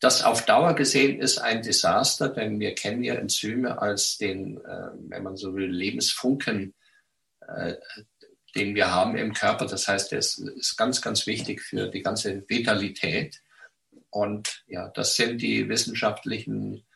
Das 0.00 0.22
auf 0.22 0.44
Dauer 0.46 0.74
gesehen 0.74 1.20
ist 1.20 1.38
ein 1.38 1.62
Desaster, 1.62 2.28
denn 2.28 2.60
wir 2.60 2.74
kennen 2.74 3.02
ja 3.02 3.14
Enzyme 3.14 3.80
als 3.80 4.16
den, 4.16 4.58
äh, 4.58 4.90
wenn 4.94 5.24
man 5.24 5.36
so 5.36 5.54
will, 5.54 5.70
Lebensfunken, 5.70 6.74
äh, 7.40 7.74
den 8.54 8.74
wir 8.74 8.92
haben 8.92 9.16
im 9.16 9.32
Körper. 9.32 9.66
Das 9.66 9.88
heißt, 9.88 10.12
ist, 10.12 10.38
ist 10.38 10.76
ganz, 10.76 11.02
ganz 11.02 11.26
wichtig 11.26 11.62
für 11.62 11.88
die 11.88 12.02
ganze 12.02 12.48
Vitalität. 12.48 13.42
Und 14.10 14.62
ja, 14.66 14.88
das 14.88 15.16
sind 15.16 15.42
die 15.42 15.68
wissenschaftlichen 15.68 16.86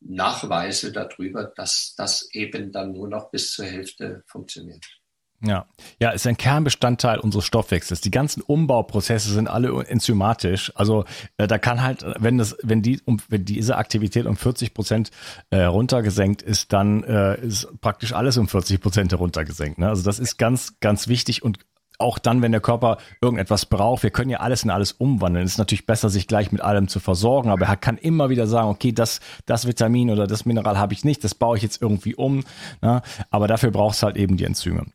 Nachweise 0.00 0.92
darüber, 0.92 1.44
dass 1.44 1.94
das 1.96 2.28
eben 2.32 2.72
dann 2.72 2.92
nur 2.92 3.08
noch 3.08 3.30
bis 3.30 3.52
zur 3.52 3.66
Hälfte 3.66 4.22
funktioniert. 4.26 4.99
Ja, 5.42 5.64
ja, 5.98 6.10
ist 6.10 6.26
ein 6.26 6.36
Kernbestandteil 6.36 7.18
unseres 7.18 7.46
Stoffwechsels. 7.46 8.02
Die 8.02 8.10
ganzen 8.10 8.42
Umbauprozesse 8.42 9.32
sind 9.32 9.48
alle 9.48 9.84
enzymatisch. 9.86 10.70
Also 10.74 11.06
äh, 11.38 11.46
da 11.46 11.56
kann 11.56 11.82
halt, 11.82 12.04
wenn 12.18 12.36
das, 12.36 12.56
wenn 12.62 12.82
die, 12.82 13.00
um, 13.06 13.22
wenn 13.28 13.46
diese 13.46 13.76
Aktivität 13.76 14.26
um 14.26 14.36
40 14.36 14.74
Prozent 14.74 15.10
äh, 15.48 15.62
runtergesenkt 15.62 16.42
ist, 16.42 16.74
dann 16.74 17.04
äh, 17.04 17.40
ist 17.40 17.68
praktisch 17.80 18.12
alles 18.12 18.36
um 18.36 18.48
40 18.48 18.82
Prozent 18.82 19.12
heruntergesenkt. 19.12 19.78
Ne? 19.78 19.88
Also 19.88 20.02
das 20.02 20.18
ist 20.18 20.36
ganz, 20.36 20.78
ganz 20.80 21.08
wichtig 21.08 21.42
und 21.42 21.58
auch 22.00 22.18
dann, 22.18 22.42
wenn 22.42 22.52
der 22.52 22.60
Körper 22.60 22.98
irgendetwas 23.20 23.66
braucht, 23.66 24.02
wir 24.02 24.10
können 24.10 24.30
ja 24.30 24.38
alles 24.40 24.64
in 24.64 24.70
alles 24.70 24.92
umwandeln. 24.92 25.44
Es 25.44 25.52
ist 25.52 25.58
natürlich 25.58 25.86
besser, 25.86 26.08
sich 26.08 26.26
gleich 26.26 26.52
mit 26.52 26.60
allem 26.60 26.88
zu 26.88 27.00
versorgen, 27.00 27.50
aber 27.50 27.66
er 27.66 27.76
kann 27.76 27.98
immer 27.98 28.30
wieder 28.30 28.46
sagen, 28.46 28.68
okay, 28.68 28.92
das, 28.92 29.20
das 29.46 29.66
Vitamin 29.66 30.10
oder 30.10 30.26
das 30.26 30.44
Mineral 30.44 30.78
habe 30.78 30.92
ich 30.92 31.04
nicht, 31.04 31.24
das 31.24 31.34
baue 31.34 31.56
ich 31.56 31.62
jetzt 31.62 31.80
irgendwie 31.82 32.14
um. 32.14 32.44
Ne? 32.82 33.02
Aber 33.30 33.48
dafür 33.48 33.70
braucht 33.70 33.96
es 33.96 34.02
halt 34.02 34.16
eben 34.16 34.36
die 34.36 34.44
Enzyme. 34.44 34.86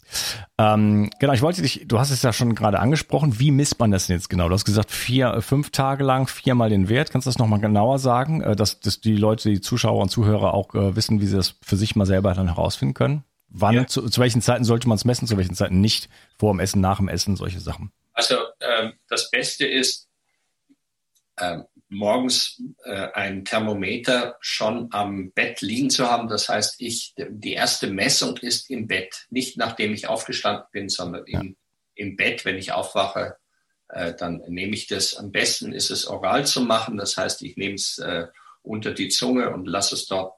Ähm, 0.58 1.10
genau, 1.20 1.34
ich 1.34 1.42
wollte 1.42 1.62
dich, 1.62 1.86
du 1.88 2.00
hast 2.00 2.12
es 2.12 2.22
ja 2.22 2.32
schon 2.32 2.56
gerade 2.56 2.80
angesprochen, 2.80 3.40
wie 3.40 3.52
misst 3.52 3.80
man 3.80 3.92
das 3.92 4.08
denn 4.08 4.16
jetzt 4.16 4.30
genau? 4.30 4.48
Du 4.48 4.54
hast 4.54 4.66
gesagt, 4.66 4.92
vier, 4.92 5.34
äh, 5.34 5.42
fünf 5.42 5.72
Tage 5.72 6.04
lang 6.04 6.28
viermal 6.28 6.70
den 6.70 6.90
Wert. 6.90 7.12
Kannst 7.12 7.28
du 7.28 7.30
das 7.30 7.38
nochmal 7.38 7.60
genauer 7.60 8.00
sagen, 8.00 8.42
äh, 8.42 8.56
dass, 8.56 8.80
dass 8.80 9.02
die 9.02 9.16
Leute, 9.16 9.50
die 9.50 9.62
Zuschauer 9.62 10.02
und 10.02 10.10
Zuhörer 10.10 10.54
auch 10.54 10.74
äh, 10.76 10.96
wissen, 10.96 11.20
wie 11.22 11.28
sie 11.28 11.36
das 11.36 11.56
für 11.62 11.76
sich 11.76 11.96
mal 11.96 12.06
selber 12.06 12.34
dann 12.34 12.48
herausfinden 12.48 12.94
können? 12.94 13.24
Wann, 13.58 13.76
ja. 13.76 13.88
zu, 13.88 14.10
zu, 14.10 14.20
welchen 14.20 14.42
Zeiten 14.42 14.66
sollte 14.66 14.88
man 14.90 14.98
es 14.98 15.06
messen, 15.06 15.28
zu 15.28 15.38
welchen 15.38 15.56
Zeiten 15.56 15.80
nicht? 15.80 16.10
Vor 16.38 16.54
dem 16.54 16.60
Essen, 16.60 16.82
nach 16.82 16.98
dem 16.98 17.08
Essen, 17.08 17.38
solche 17.38 17.62
Sachen. 17.62 17.92
Also 18.14 18.36
ähm, 18.60 18.94
das 19.08 19.32
Beste 19.32 19.66
ist, 19.66 20.10
ähm, 21.40 21.66
morgens 21.88 22.62
äh, 22.84 23.08
ein 23.14 23.46
Thermometer 23.46 24.38
schon 24.42 24.90
am 24.92 25.32
Bett 25.32 25.62
liegen 25.62 25.90
zu 25.90 26.10
haben. 26.10 26.28
Das 26.28 26.50
heißt, 26.50 26.76
ich, 26.80 27.14
die 27.18 27.54
erste 27.54 27.88
Messung 27.88 28.38
ist 28.38 28.70
im 28.70 28.88
Bett, 28.88 29.26
nicht 29.30 29.58
nachdem 29.58 29.94
ich 29.94 30.08
aufgestanden 30.08 30.66
bin, 30.72 30.90
sondern 30.90 31.24
ja. 31.28 31.40
im, 31.40 31.56
im 31.96 32.16
Bett, 32.18 32.44
wenn 32.44 32.58
ich 32.58 32.74
aufwache, 32.74 33.38
äh, 33.90 34.14
dann 34.16 34.42
nehme 34.48 34.76
ich 34.76 34.88
das. 34.88 35.16
Am 35.16 35.32
besten 35.32 35.72
ist 35.72 35.92
es 35.92 36.08
oral 36.08 36.46
zu 36.46 36.62
machen. 36.62 36.98
Das 36.98 37.16
heißt, 37.18 37.42
ich 37.44 37.56
nehme 37.56 37.76
es 37.76 38.00
äh, 38.00 38.28
unter 38.62 38.92
die 38.92 39.10
Zunge 39.10 39.52
und 39.52 39.66
lasse 39.66 39.96
es 39.96 40.08
dort 40.08 40.34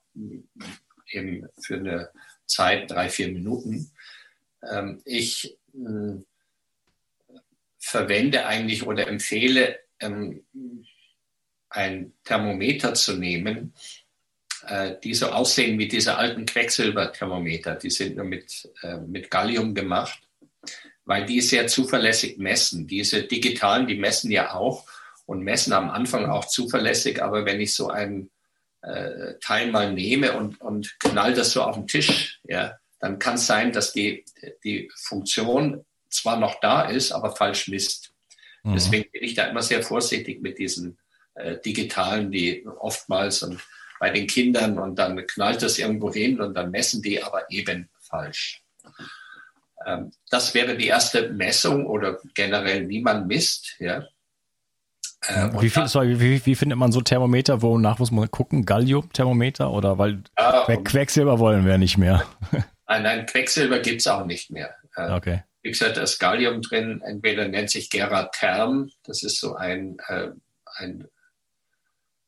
eben 1.10 1.48
für 1.62 1.76
eine 1.76 2.10
Zeit, 2.48 2.90
drei, 2.90 3.10
vier 3.10 3.30
Minuten. 3.30 3.92
Ähm, 4.70 5.02
ich 5.06 5.58
äh, 5.74 6.22
verwende 7.78 8.46
eigentlich 8.46 8.86
oder 8.86 9.08
empfehle, 9.08 9.80
ähm, 10.00 10.44
ein 11.70 12.14
Thermometer 12.24 12.94
zu 12.94 13.18
nehmen, 13.18 13.74
äh, 14.68 14.96
die 15.04 15.14
so 15.14 15.28
aussehen 15.28 15.78
wie 15.80 15.88
diese 15.88 16.18
alten 16.18 16.46
Quecksilberthermometer. 16.46 17.76
Die 17.76 17.90
sind 17.90 18.16
nur 18.16 18.26
mit, 18.26 18.70
äh, 18.82 18.98
mit 18.98 19.30
Gallium 19.30 19.76
gemacht, 19.76 20.20
weil 21.06 21.26
die 21.26 21.42
sehr 21.42 21.68
zuverlässig 21.68 22.38
messen. 22.38 22.88
Diese 22.88 23.24
digitalen, 23.24 23.88
die 23.88 23.98
messen 23.98 24.32
ja 24.32 24.54
auch 24.54 24.86
und 25.26 25.44
messen 25.44 25.74
am 25.74 25.90
Anfang 25.90 26.26
auch 26.26 26.46
zuverlässig, 26.46 27.22
aber 27.22 27.46
wenn 27.46 27.62
ich 27.62 27.74
so 27.74 27.90
ein 27.90 28.30
äh, 28.88 29.36
Teil 29.42 29.72
mal 29.72 29.94
nehme 29.94 30.38
und, 30.38 30.62
und 30.62 31.00
knall 31.00 31.34
das 31.34 31.52
so 31.52 31.64
auf 31.64 31.76
den 31.76 31.88
Tisch, 31.88 32.40
ja, 32.44 32.78
dann 33.00 33.20
kann 33.20 33.36
es 33.36 33.46
sein, 33.46 33.72
dass 33.72 33.94
die, 33.94 34.26
die 34.64 34.90
Funktion 34.96 35.86
zwar 36.10 36.40
noch 36.40 36.60
da 36.60 36.84
ist, 36.84 37.12
aber 37.12 37.36
falsch 37.36 37.68
misst. 37.68 38.14
Mhm. 38.64 38.74
Deswegen 38.74 39.12
bin 39.12 39.24
ich 39.24 39.34
da 39.36 39.46
immer 39.46 39.62
sehr 39.62 39.84
vorsichtig 39.84 40.42
mit 40.42 40.58
diesen 40.58 40.98
äh, 41.36 41.58
digitalen, 41.60 42.32
die 42.32 42.66
oftmals 42.80 43.44
und 43.44 43.62
bei 44.00 44.10
den 44.12 44.28
Kindern 44.28 44.78
und 44.78 44.96
dann 44.98 45.26
knallt 45.26 45.62
das 45.62 45.80
irgendwo 45.80 46.14
hin 46.14 46.40
und 46.40 46.54
dann 46.54 46.72
messen 46.72 47.02
die 47.02 47.22
aber 47.22 47.50
eben 47.52 47.90
falsch. 48.00 48.64
Ähm, 49.86 50.12
das 50.30 50.54
wäre 50.54 50.78
die 50.78 50.88
erste 50.88 51.30
Messung 51.30 51.86
oder 51.86 52.20
generell, 52.36 52.88
wie 52.90 53.02
man 53.02 53.28
misst. 53.28 53.76
Ja. 53.80 54.08
Äh, 55.28 55.50
wie, 55.62 55.70
viel, 55.70 55.88
sorry, 55.88 56.20
wie, 56.20 56.46
wie, 56.46 56.56
findet 56.56 56.78
man 56.78 56.92
so 56.92 57.02
Thermometer? 57.02 57.62
Wonach 57.62 58.00
muss 58.00 58.12
man 58.12 58.30
gucken? 58.32 58.66
Gallium-Thermometer? 58.66 59.72
Oder 59.72 59.98
weil 59.98 60.24
ja, 60.38 60.66
Quecksilber 60.78 61.40
wollen 61.40 61.66
wir 61.66 61.78
nicht 61.78 61.98
mehr? 61.98 62.24
Nein, 62.90 63.04
nein, 63.04 63.26
Quecksilber 63.26 63.80
gibt 63.80 64.00
es 64.00 64.08
auch 64.08 64.26
nicht 64.26 64.50
mehr. 64.50 64.74
Äh, 64.96 65.12
okay. 65.12 65.44
Wie 65.62 65.72
gesagt, 65.72 65.98
da 65.98 66.04
ist 66.04 66.20
Gallium 66.20 66.62
drin. 66.62 67.02
Entweder 67.06 67.46
nennt 67.50 67.70
sich 67.70 67.90
Geratherm, 67.90 68.90
das 69.04 69.24
ist 69.24 69.42
so 69.42 69.56
ein, 69.56 69.98
äh, 70.08 70.30
ein 70.78 71.06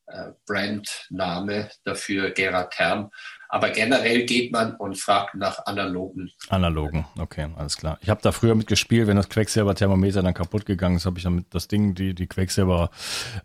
äh, 0.08 0.32
Brandname 0.46 1.70
dafür, 1.86 2.32
Geratherm. 2.32 3.10
Aber 3.52 3.72
generell 3.72 4.26
geht 4.26 4.52
man 4.52 4.76
und 4.76 4.96
fragt 4.96 5.34
nach 5.34 5.66
analogen. 5.66 6.32
Analogen, 6.50 7.06
okay, 7.18 7.48
alles 7.58 7.78
klar. 7.78 7.98
Ich 8.02 8.10
habe 8.10 8.22
da 8.22 8.32
früher 8.32 8.54
mitgespielt, 8.54 9.08
wenn 9.08 9.18
das 9.18 9.28
Quecksilberthermometer 9.28 10.22
dann 10.22 10.36
kaputt 10.36 10.68
gegangen 10.68 10.98
ist, 10.98 11.08
habe 11.08 11.18
ich 11.18 11.24
damit 11.24 11.48
das 11.50 11.68
Ding, 11.68 11.96
die, 11.96 12.14
die 12.14 12.28
Quecksilber 12.28 12.92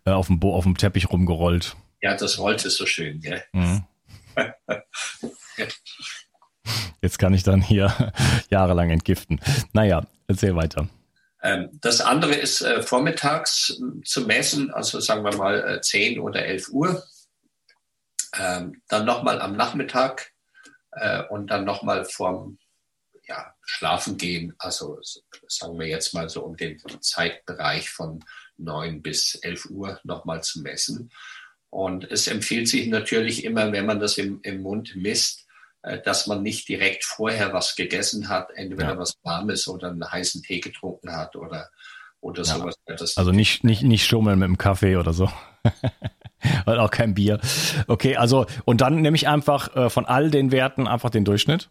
äh, 0.04 0.10
auf, 0.10 0.26
dem 0.26 0.40
Bo 0.40 0.54
auf 0.54 0.64
dem 0.64 0.76
Teppich 0.76 1.10
rumgerollt. 1.10 1.74
Ja, 2.02 2.14
das 2.14 2.38
rollte 2.38 2.68
so 2.68 2.84
schön, 2.84 3.22
gell? 3.22 3.42
Mhm. 3.52 3.84
Jetzt 7.00 7.18
kann 7.18 7.32
ich 7.32 7.42
dann 7.42 7.62
hier 7.62 8.12
jahrelang 8.50 8.90
entgiften. 8.90 9.40
Naja, 9.72 10.06
erzähl 10.26 10.54
weiter. 10.54 10.86
Ähm, 11.42 11.70
das 11.80 12.02
andere 12.02 12.34
ist 12.34 12.60
äh, 12.60 12.82
vormittags 12.82 13.80
zu 14.04 14.20
messen, 14.22 14.70
also 14.70 15.00
sagen 15.00 15.24
wir 15.24 15.34
mal 15.34 15.80
10 15.80 16.18
oder 16.20 16.44
11 16.44 16.68
Uhr 16.70 17.02
ähm, 18.38 18.82
dann 18.88 19.04
nochmal 19.04 19.40
am 19.40 19.56
Nachmittag 19.56 20.32
äh, 20.92 21.22
und 21.24 21.48
dann 21.48 21.64
nochmal 21.64 22.04
vorm 22.04 22.58
ja, 23.26 23.54
Schlafen 23.62 24.16
gehen, 24.16 24.54
also 24.58 24.98
sagen 25.48 25.78
wir 25.78 25.86
jetzt 25.86 26.12
mal 26.12 26.28
so 26.28 26.44
um 26.44 26.56
den 26.56 26.78
Zeitbereich 27.00 27.88
von 27.88 28.22
9 28.58 29.02
bis 29.02 29.36
11 29.36 29.66
Uhr 29.70 30.00
nochmal 30.04 30.42
zu 30.42 30.60
messen. 30.60 31.10
Und 31.70 32.04
es 32.10 32.28
empfiehlt 32.28 32.68
sich 32.68 32.86
natürlich 32.86 33.44
immer, 33.44 33.72
wenn 33.72 33.86
man 33.86 33.98
das 33.98 34.18
im, 34.18 34.40
im 34.42 34.62
Mund 34.62 34.94
misst, 34.94 35.46
äh, 35.82 36.00
dass 36.00 36.26
man 36.26 36.42
nicht 36.42 36.68
direkt 36.68 37.04
vorher 37.04 37.52
was 37.52 37.76
gegessen 37.76 38.28
hat, 38.28 38.50
entweder 38.54 38.90
ja. 38.90 38.98
was 38.98 39.18
Warmes 39.22 39.66
oder 39.68 39.90
einen 39.90 40.10
heißen 40.10 40.42
Tee 40.42 40.60
getrunken 40.60 41.16
hat 41.16 41.34
oder, 41.34 41.70
oder 42.20 42.42
ja. 42.42 42.54
sowas. 42.54 42.76
Also 43.16 43.32
nicht, 43.32 43.64
nicht, 43.64 43.82
nicht 43.82 44.06
schummeln 44.06 44.38
mit 44.38 44.48
dem 44.48 44.58
Kaffee 44.58 44.96
oder 44.96 45.12
so. 45.12 45.30
Und 46.66 46.78
auch 46.78 46.90
kein 46.90 47.14
Bier. 47.14 47.40
Okay, 47.86 48.16
also, 48.16 48.46
und 48.64 48.80
dann 48.80 49.00
nehme 49.00 49.16
ich 49.16 49.28
einfach 49.28 49.74
äh, 49.76 49.90
von 49.90 50.06
all 50.06 50.30
den 50.30 50.52
Werten 50.52 50.86
einfach 50.86 51.10
den 51.10 51.24
Durchschnitt? 51.24 51.68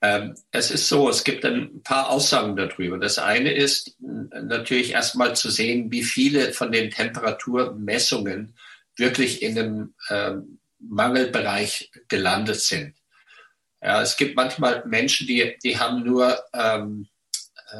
Ähm, 0.00 0.34
es 0.50 0.72
ist 0.72 0.88
so, 0.88 1.08
es 1.08 1.22
gibt 1.22 1.44
ein 1.44 1.82
paar 1.84 2.10
Aussagen 2.10 2.56
darüber. 2.56 2.98
Das 2.98 3.18
eine 3.20 3.52
ist 3.52 3.96
natürlich 4.00 4.92
erstmal 4.92 5.36
zu 5.36 5.48
sehen, 5.48 5.92
wie 5.92 6.02
viele 6.02 6.52
von 6.52 6.72
den 6.72 6.90
Temperaturmessungen 6.90 8.56
wirklich 8.96 9.42
in 9.42 9.58
einem 9.58 9.94
ähm, 10.10 10.58
Mangelbereich 10.80 11.92
gelandet 12.08 12.60
sind. 12.60 12.94
Ja, 13.80 14.02
es 14.02 14.16
gibt 14.16 14.34
manchmal 14.34 14.84
Menschen, 14.86 15.28
die, 15.28 15.56
die 15.62 15.78
haben 15.78 16.02
nur 16.02 16.36
ähm, 16.52 17.06
äh, 17.70 17.76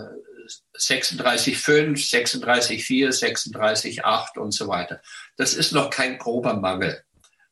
36,5, 0.77 1.97
36,4, 1.97 3.09
36,8 3.09 4.39
und 4.39 4.53
so 4.53 4.69
weiter. 4.69 5.01
Das 5.37 5.55
ist 5.55 5.73
noch 5.73 5.91
kein 5.91 6.19
grober 6.19 6.55
Mangel, 6.55 7.03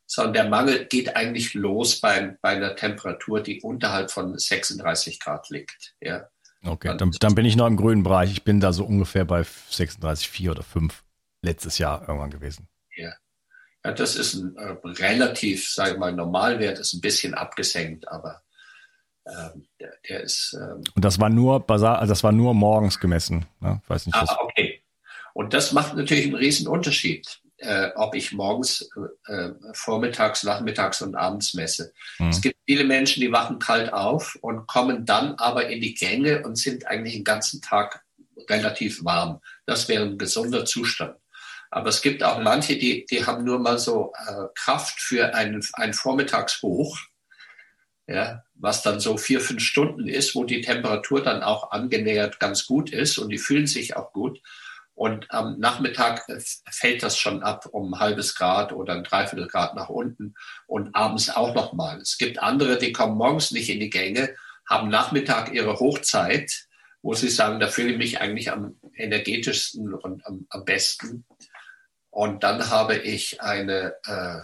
sondern 0.07 0.33
der 0.33 0.49
Mangel 0.49 0.87
geht 0.87 1.17
eigentlich 1.17 1.55
los 1.55 2.01
bei, 2.01 2.37
bei 2.41 2.51
einer 2.51 2.77
Temperatur, 2.77 3.43
die 3.43 3.61
unterhalb 3.61 4.11
von 4.11 4.39
36 4.39 5.21
Grad 5.21 5.49
liegt. 5.51 5.95
Ja. 6.01 6.29
Okay, 6.63 6.95
dann, 6.97 7.11
dann 7.21 7.35
bin 7.35 7.47
ich 7.47 7.57
noch 7.57 7.67
im 7.67 7.77
grünen 7.77 8.03
Bereich. 8.03 8.33
Ich 8.33 8.45
bin 8.45 8.61
da 8.61 8.73
so 8.73 8.85
ungefähr 8.85 9.25
bei 9.25 9.41
36,4 9.41 10.51
oder 10.51 10.63
5 10.63 11.05
letztes 11.43 11.79
Jahr 11.79 12.03
irgendwann 12.03 12.31
gewesen. 12.31 12.69
Ja. 12.97 13.13
Ja, 13.85 13.93
das 13.93 14.17
ist 14.17 14.35
ein 14.35 14.57
äh, 14.57 14.77
relativ, 14.85 15.71
sage 15.71 15.93
ich 15.93 15.99
mal, 15.99 16.13
Normalwert, 16.13 16.79
ist 16.79 16.93
ein 16.93 17.01
bisschen 17.01 17.33
abgesenkt, 17.33 18.09
aber 18.09 18.43
der, 19.81 19.93
der, 20.09 20.21
ist. 20.21 20.57
Ähm, 20.61 20.83
und 20.95 21.05
das 21.05 21.19
war 21.21 21.29
nur 21.29 21.65
also 21.69 21.87
das 21.87 22.23
war 22.25 22.33
nur 22.33 22.55
morgens 22.55 22.99
gemessen. 23.01 23.47
Ne? 23.61 23.81
Weiß 23.89 24.07
nicht. 24.07 24.15
Ah, 24.15 24.39
okay. 24.43 24.83
Und 25.35 25.55
das 25.55 25.73
macht 25.73 25.95
natürlich 25.97 26.27
einen 26.27 26.35
riesen 26.35 26.67
Unterschied, 26.67 27.41
äh, 27.59 27.91
ob 27.95 28.15
ich 28.15 28.33
morgens, 28.33 28.91
äh, 29.27 29.51
vormittags, 29.73 30.43
nachmittags 30.43 31.03
und 31.03 31.15
abends 31.15 31.55
messe. 31.55 31.93
Mhm. 32.19 32.29
Es 32.29 32.41
gibt 32.41 32.57
viele 32.67 32.85
Menschen, 32.85 33.21
die 33.21 33.33
wachen 33.33 33.59
kalt 33.59 33.93
auf 33.93 34.37
und 34.41 34.67
kommen 34.67 35.07
dann 35.07 35.35
aber 35.35 35.69
in 35.69 35.81
die 35.81 35.95
Gänge 35.95 36.43
und 36.43 36.57
sind 36.57 36.87
eigentlich 36.87 37.15
den 37.15 37.25
ganzen 37.25 37.63
Tag 37.63 38.03
relativ 38.49 39.05
warm. 39.05 39.41
Das 39.67 39.89
wäre 39.89 40.05
ein 40.05 40.19
gesunder 40.19 40.65
Zustand. 40.65 41.17
Aber 41.71 41.89
es 41.89 42.03
gibt 42.03 42.23
auch 42.25 42.41
manche, 42.41 42.77
die, 42.77 43.07
die 43.07 43.25
haben 43.25 43.45
nur 43.45 43.61
mal 43.61 43.79
so 43.79 44.13
äh, 44.27 44.47
Kraft 44.57 45.01
für 45.01 45.35
ein, 45.35 45.61
ein 45.75 45.95
Vormittagshoch, 45.95 46.99
ja, 48.11 48.43
was 48.55 48.83
dann 48.83 48.99
so 48.99 49.17
vier, 49.17 49.41
fünf 49.41 49.63
Stunden 49.63 50.09
ist, 50.09 50.35
wo 50.35 50.43
die 50.43 50.63
Temperatur 50.63 51.23
dann 51.23 51.43
auch 51.43 51.71
angenähert 51.71 52.41
ganz 52.41 52.67
gut 52.67 52.91
ist 52.91 53.19
und 53.19 53.29
die 53.29 53.39
fühlen 53.39 53.69
sich 53.69 53.97
auch 53.97 54.13
gut. 54.13 54.41
Und 54.95 55.31
am 55.31 55.61
Nachmittag 55.61 56.29
äh, 56.29 56.41
fällt 56.71 57.05
das 57.05 57.17
schon 57.17 57.43
ab 57.45 57.67
um 57.71 57.95
ein 57.95 58.01
halbes 58.01 58.35
Grad 58.35 58.73
oder 58.73 58.95
ein 58.95 59.05
Dreiviertel 59.05 59.47
Grad 59.47 59.77
nach 59.77 59.89
unten 59.89 60.35
und 60.67 60.95
abends 60.95 61.31
auch 61.31 61.55
nochmal. 61.55 62.01
Es 62.01 62.19
gibt 62.19 62.43
andere, 62.43 62.79
die 62.79 62.93
kommen 62.93 63.17
morgens 63.17 63.53
nicht 63.53 63.71
in 63.71 63.79
die 63.79 63.91
Gänge, 63.91 64.35
haben 64.69 64.89
Nachmittag 64.89 65.55
ihre 65.55 65.79
Hochzeit, 65.79 66.67
wo 67.03 67.15
sie 67.15 67.29
sagen, 67.29 67.61
da 67.61 67.69
fühle 67.69 67.93
ich 67.93 67.99
mich 67.99 68.21
eigentlich 68.21 68.51
am 68.51 68.79
energetischsten 68.95 69.95
und 69.95 70.27
am, 70.27 70.47
am 70.51 70.65
besten. 70.65 71.25
Und 72.11 72.43
dann 72.43 72.69
habe 72.71 72.97
ich 72.97 73.41
eine 73.41 73.95
äh, 74.05 74.41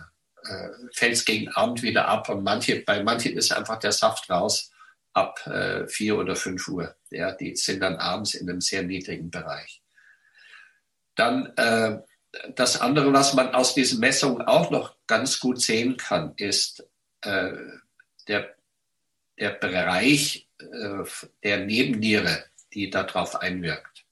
äh, 0.48 0.68
fällt 0.92 1.24
gegen 1.26 1.48
Abend 1.48 1.82
wieder 1.82 2.08
ab. 2.08 2.28
Und 2.28 2.44
manche, 2.44 2.80
bei 2.80 3.02
manchen 3.02 3.36
ist 3.36 3.52
einfach 3.52 3.78
der 3.78 3.92
Saft 3.92 4.30
raus 4.30 4.72
ab 5.12 5.46
äh, 5.46 5.86
vier 5.88 6.18
oder 6.18 6.36
fünf 6.36 6.68
Uhr. 6.68 6.94
Ja, 7.10 7.32
die 7.32 7.56
sind 7.56 7.80
dann 7.80 7.96
abends 7.96 8.34
in 8.34 8.48
einem 8.48 8.60
sehr 8.60 8.82
niedrigen 8.82 9.30
Bereich. 9.30 9.82
Dann 11.14 11.52
äh, 11.56 11.98
das 12.54 12.80
andere, 12.80 13.12
was 13.12 13.34
man 13.34 13.54
aus 13.54 13.74
diesen 13.74 14.00
Messungen 14.00 14.42
auch 14.42 14.70
noch 14.70 14.96
ganz 15.06 15.40
gut 15.40 15.60
sehen 15.60 15.96
kann, 15.96 16.34
ist 16.36 16.86
äh, 17.22 17.52
der, 18.28 18.54
der 19.38 19.50
Bereich 19.50 20.48
äh, 20.58 21.04
der 21.42 21.64
Nebenniere, 21.64 22.44
die 22.72 22.90
darauf 22.90 23.36
einwirkt. 23.36 24.04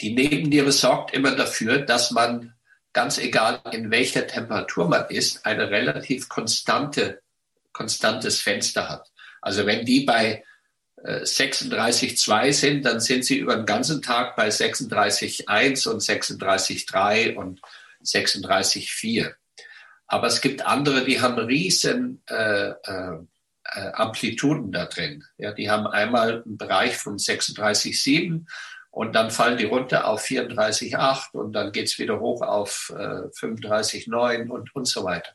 Die 0.00 0.14
Nebenniere 0.14 0.72
sorgt 0.72 1.14
immer 1.14 1.34
dafür, 1.34 1.78
dass 1.78 2.10
man, 2.10 2.51
ganz 2.92 3.18
egal 3.18 3.60
in 3.72 3.90
welcher 3.90 4.26
Temperatur 4.26 4.88
man 4.88 5.06
ist, 5.08 5.44
eine 5.46 5.70
relativ 5.70 6.28
konstante, 6.28 7.22
konstantes 7.72 8.40
Fenster 8.40 8.88
hat. 8.88 9.10
Also 9.40 9.66
wenn 9.66 9.84
die 9.84 10.00
bei 10.00 10.44
36,2 11.04 12.46
äh, 12.46 12.52
sind, 12.52 12.84
dann 12.84 13.00
sind 13.00 13.24
sie 13.24 13.38
über 13.38 13.56
den 13.56 13.66
ganzen 13.66 14.02
Tag 14.02 14.36
bei 14.36 14.48
36,1 14.48 15.88
und 15.88 16.00
36,3 16.00 17.34
und 17.34 17.60
36,4. 18.04 19.32
Aber 20.06 20.26
es 20.26 20.40
gibt 20.40 20.64
andere, 20.64 21.04
die 21.04 21.20
haben 21.20 21.38
riesen 21.38 22.22
äh, 22.28 22.68
äh, 23.64 23.92
Amplituden 23.94 24.70
da 24.70 24.86
drin. 24.86 25.24
Ja, 25.38 25.52
die 25.52 25.70
haben 25.70 25.86
einmal 25.86 26.42
einen 26.42 26.58
Bereich 26.58 26.96
von 26.96 27.16
36,7 27.16 28.44
und 28.92 29.14
dann 29.14 29.30
fallen 29.30 29.56
die 29.56 29.64
runter 29.64 30.06
auf 30.06 30.22
34,8 30.22 31.32
und 31.32 31.54
dann 31.54 31.72
geht's 31.72 31.98
wieder 31.98 32.20
hoch 32.20 32.42
auf 32.42 32.92
äh, 32.94 33.28
35,9 33.30 34.48
und, 34.48 34.74
und 34.74 34.86
so 34.86 35.02
weiter. 35.02 35.32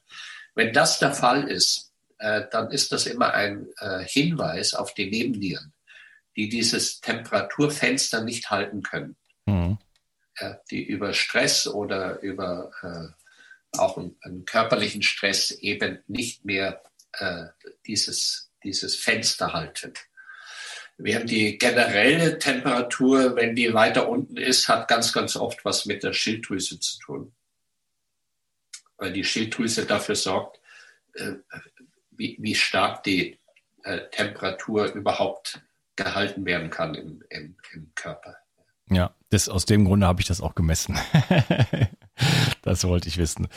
Wenn 0.53 0.73
das 0.73 0.99
der 0.99 1.11
Fall 1.11 1.49
ist, 1.49 1.91
äh, 2.19 2.43
dann 2.51 2.69
ist 2.69 2.91
das 2.91 3.07
immer 3.07 3.33
ein 3.33 3.67
äh, 3.79 4.05
Hinweis 4.05 4.75
auf 4.75 4.93
die 4.93 5.09
Nebennieren, 5.09 5.73
die 6.35 6.49
dieses 6.49 7.01
Temperaturfenster 7.01 8.23
nicht 8.23 8.51
halten 8.51 8.83
können. 8.83 9.15
Mhm. 9.47 9.79
Ja, 10.39 10.59
die 10.69 10.83
über 10.83 11.13
Stress 11.13 11.67
oder 11.67 12.19
über 12.21 12.71
äh, 12.83 13.79
auch 13.79 13.97
einen, 13.97 14.15
einen, 14.21 14.45
körperlichen 14.45 15.01
Stress 15.01 15.49
eben 15.49 16.03
nicht 16.05 16.45
mehr 16.45 16.83
äh, 17.13 17.45
dieses, 17.87 18.51
dieses 18.63 18.95
Fenster 18.95 19.53
halten. 19.53 19.93
Während 20.97 21.29
die 21.29 21.57
generelle 21.59 22.39
Temperatur, 22.39 23.35
wenn 23.35 23.55
die 23.55 23.73
weiter 23.73 24.09
unten 24.09 24.35
ist, 24.37 24.67
hat 24.67 24.87
ganz, 24.87 25.13
ganz 25.13 25.35
oft 25.35 25.63
was 25.63 25.85
mit 25.85 26.03
der 26.03 26.13
Schilddrüse 26.13 26.79
zu 26.79 26.99
tun. 26.99 27.35
Weil 28.97 29.13
die 29.13 29.23
Schilddrüse 29.23 29.85
dafür 29.85 30.15
sorgt, 30.15 30.59
äh, 31.13 31.33
wie, 32.09 32.35
wie 32.39 32.55
stark 32.55 33.03
die 33.03 33.37
äh, 33.83 34.09
Temperatur 34.09 34.91
überhaupt 34.93 35.61
gehalten 35.95 36.45
werden 36.45 36.71
kann 36.71 36.95
im, 36.95 37.23
im, 37.29 37.55
im 37.73 37.91
Körper. 37.93 38.37
Ja, 38.89 39.13
das, 39.29 39.49
aus 39.49 39.65
dem 39.65 39.85
Grunde 39.85 40.07
habe 40.07 40.21
ich 40.21 40.27
das 40.27 40.41
auch 40.41 40.55
gemessen. 40.55 40.97
das 42.61 42.83
wollte 42.85 43.09
ich 43.09 43.17
wissen. 43.17 43.47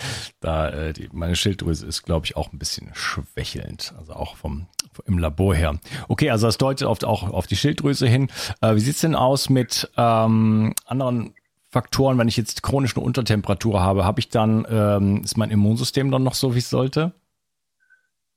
Da 0.40 0.68
äh, 0.70 0.92
die, 0.92 1.08
meine 1.12 1.36
Schilddrüse 1.36 1.86
ist, 1.86 2.02
glaube 2.02 2.26
ich, 2.26 2.36
auch 2.36 2.52
ein 2.52 2.58
bisschen 2.58 2.90
schwächelnd, 2.94 3.94
also 3.96 4.14
auch 4.14 4.36
vom 4.36 4.66
im 5.06 5.18
Labor 5.18 5.54
her. 5.54 5.78
Okay, 6.08 6.30
also 6.30 6.46
das 6.46 6.58
deutet 6.58 6.86
oft 6.86 7.04
auch 7.04 7.30
auf 7.30 7.46
die 7.46 7.56
Schilddrüse 7.56 8.06
hin. 8.06 8.28
Äh, 8.60 8.74
wie 8.74 8.80
sieht's 8.80 9.00
denn 9.00 9.14
aus 9.14 9.50
mit 9.50 9.90
ähm, 9.96 10.74
anderen 10.86 11.34
Faktoren, 11.70 12.18
wenn 12.18 12.28
ich 12.28 12.36
jetzt 12.36 12.62
chronische 12.62 13.00
Untertemperatur 13.00 13.80
habe, 13.80 14.04
habe 14.04 14.18
ich 14.18 14.28
dann, 14.28 14.66
ähm, 14.68 15.22
ist 15.22 15.36
mein 15.36 15.50
Immunsystem 15.50 16.10
dann 16.10 16.24
noch 16.24 16.34
so, 16.34 16.54
wie 16.54 16.58
es 16.58 16.68
sollte? 16.68 17.12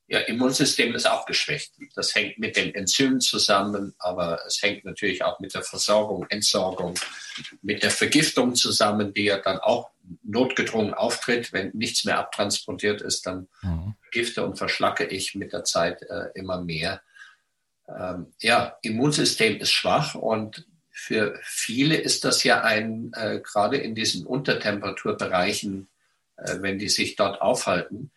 Ja, 0.08 0.20
Immunsystem 0.20 0.94
ist 0.94 1.10
auch 1.10 1.26
geschwächt. 1.26 1.74
Das 1.96 2.14
hängt 2.14 2.38
mit 2.38 2.56
den 2.56 2.76
Enzymen 2.76 3.20
zusammen, 3.20 3.96
aber 3.98 4.40
es 4.46 4.62
hängt 4.62 4.86
natürlich 4.86 5.24
auch 5.24 5.40
mit 5.40 5.56
der 5.56 5.64
Versorgung, 5.64 6.28
Entsorgung, 6.30 6.94
mit 7.64 7.82
der 7.82 7.90
Vergiftung 7.90 8.54
zusammen, 8.54 9.14
die 9.14 9.24
ja 9.24 9.40
dann 9.40 9.58
auch 9.58 9.90
notgedrungen 10.22 10.94
auftritt. 10.94 11.52
Wenn 11.54 11.72
nichts 11.74 12.06
mehr 12.06 12.20
abtransportiert 12.20 13.02
ist, 13.02 13.26
dann 13.26 13.48
mhm. 13.64 13.96
Gifte 14.14 14.46
und 14.46 14.58
verschlacke 14.58 15.06
ich 15.06 15.36
mit 15.36 15.52
der 15.52 15.66
Zeit 15.66 16.02
äh, 16.04 16.30
immer 16.36 16.62
mehr. 16.62 17.02
Ähm, 17.88 18.34
ja, 18.40 18.78
Immunsystem 18.82 19.58
ist 19.58 19.72
schwach 19.72 20.16
und 20.16 20.66
für 20.90 21.38
viele 21.44 21.98
ist 21.98 22.24
das 22.24 22.44
ja 22.44 22.62
ein, 22.62 23.12
äh, 23.16 23.42
gerade 23.44 23.78
in 23.78 23.96
diesen 23.96 24.26
Untertemperaturbereichen, 24.26 25.90
äh, 26.38 26.62
wenn 26.62 26.78
die 26.78 26.90
sich 26.90 27.16
dort 27.16 27.42
aufhalten, 27.42 28.12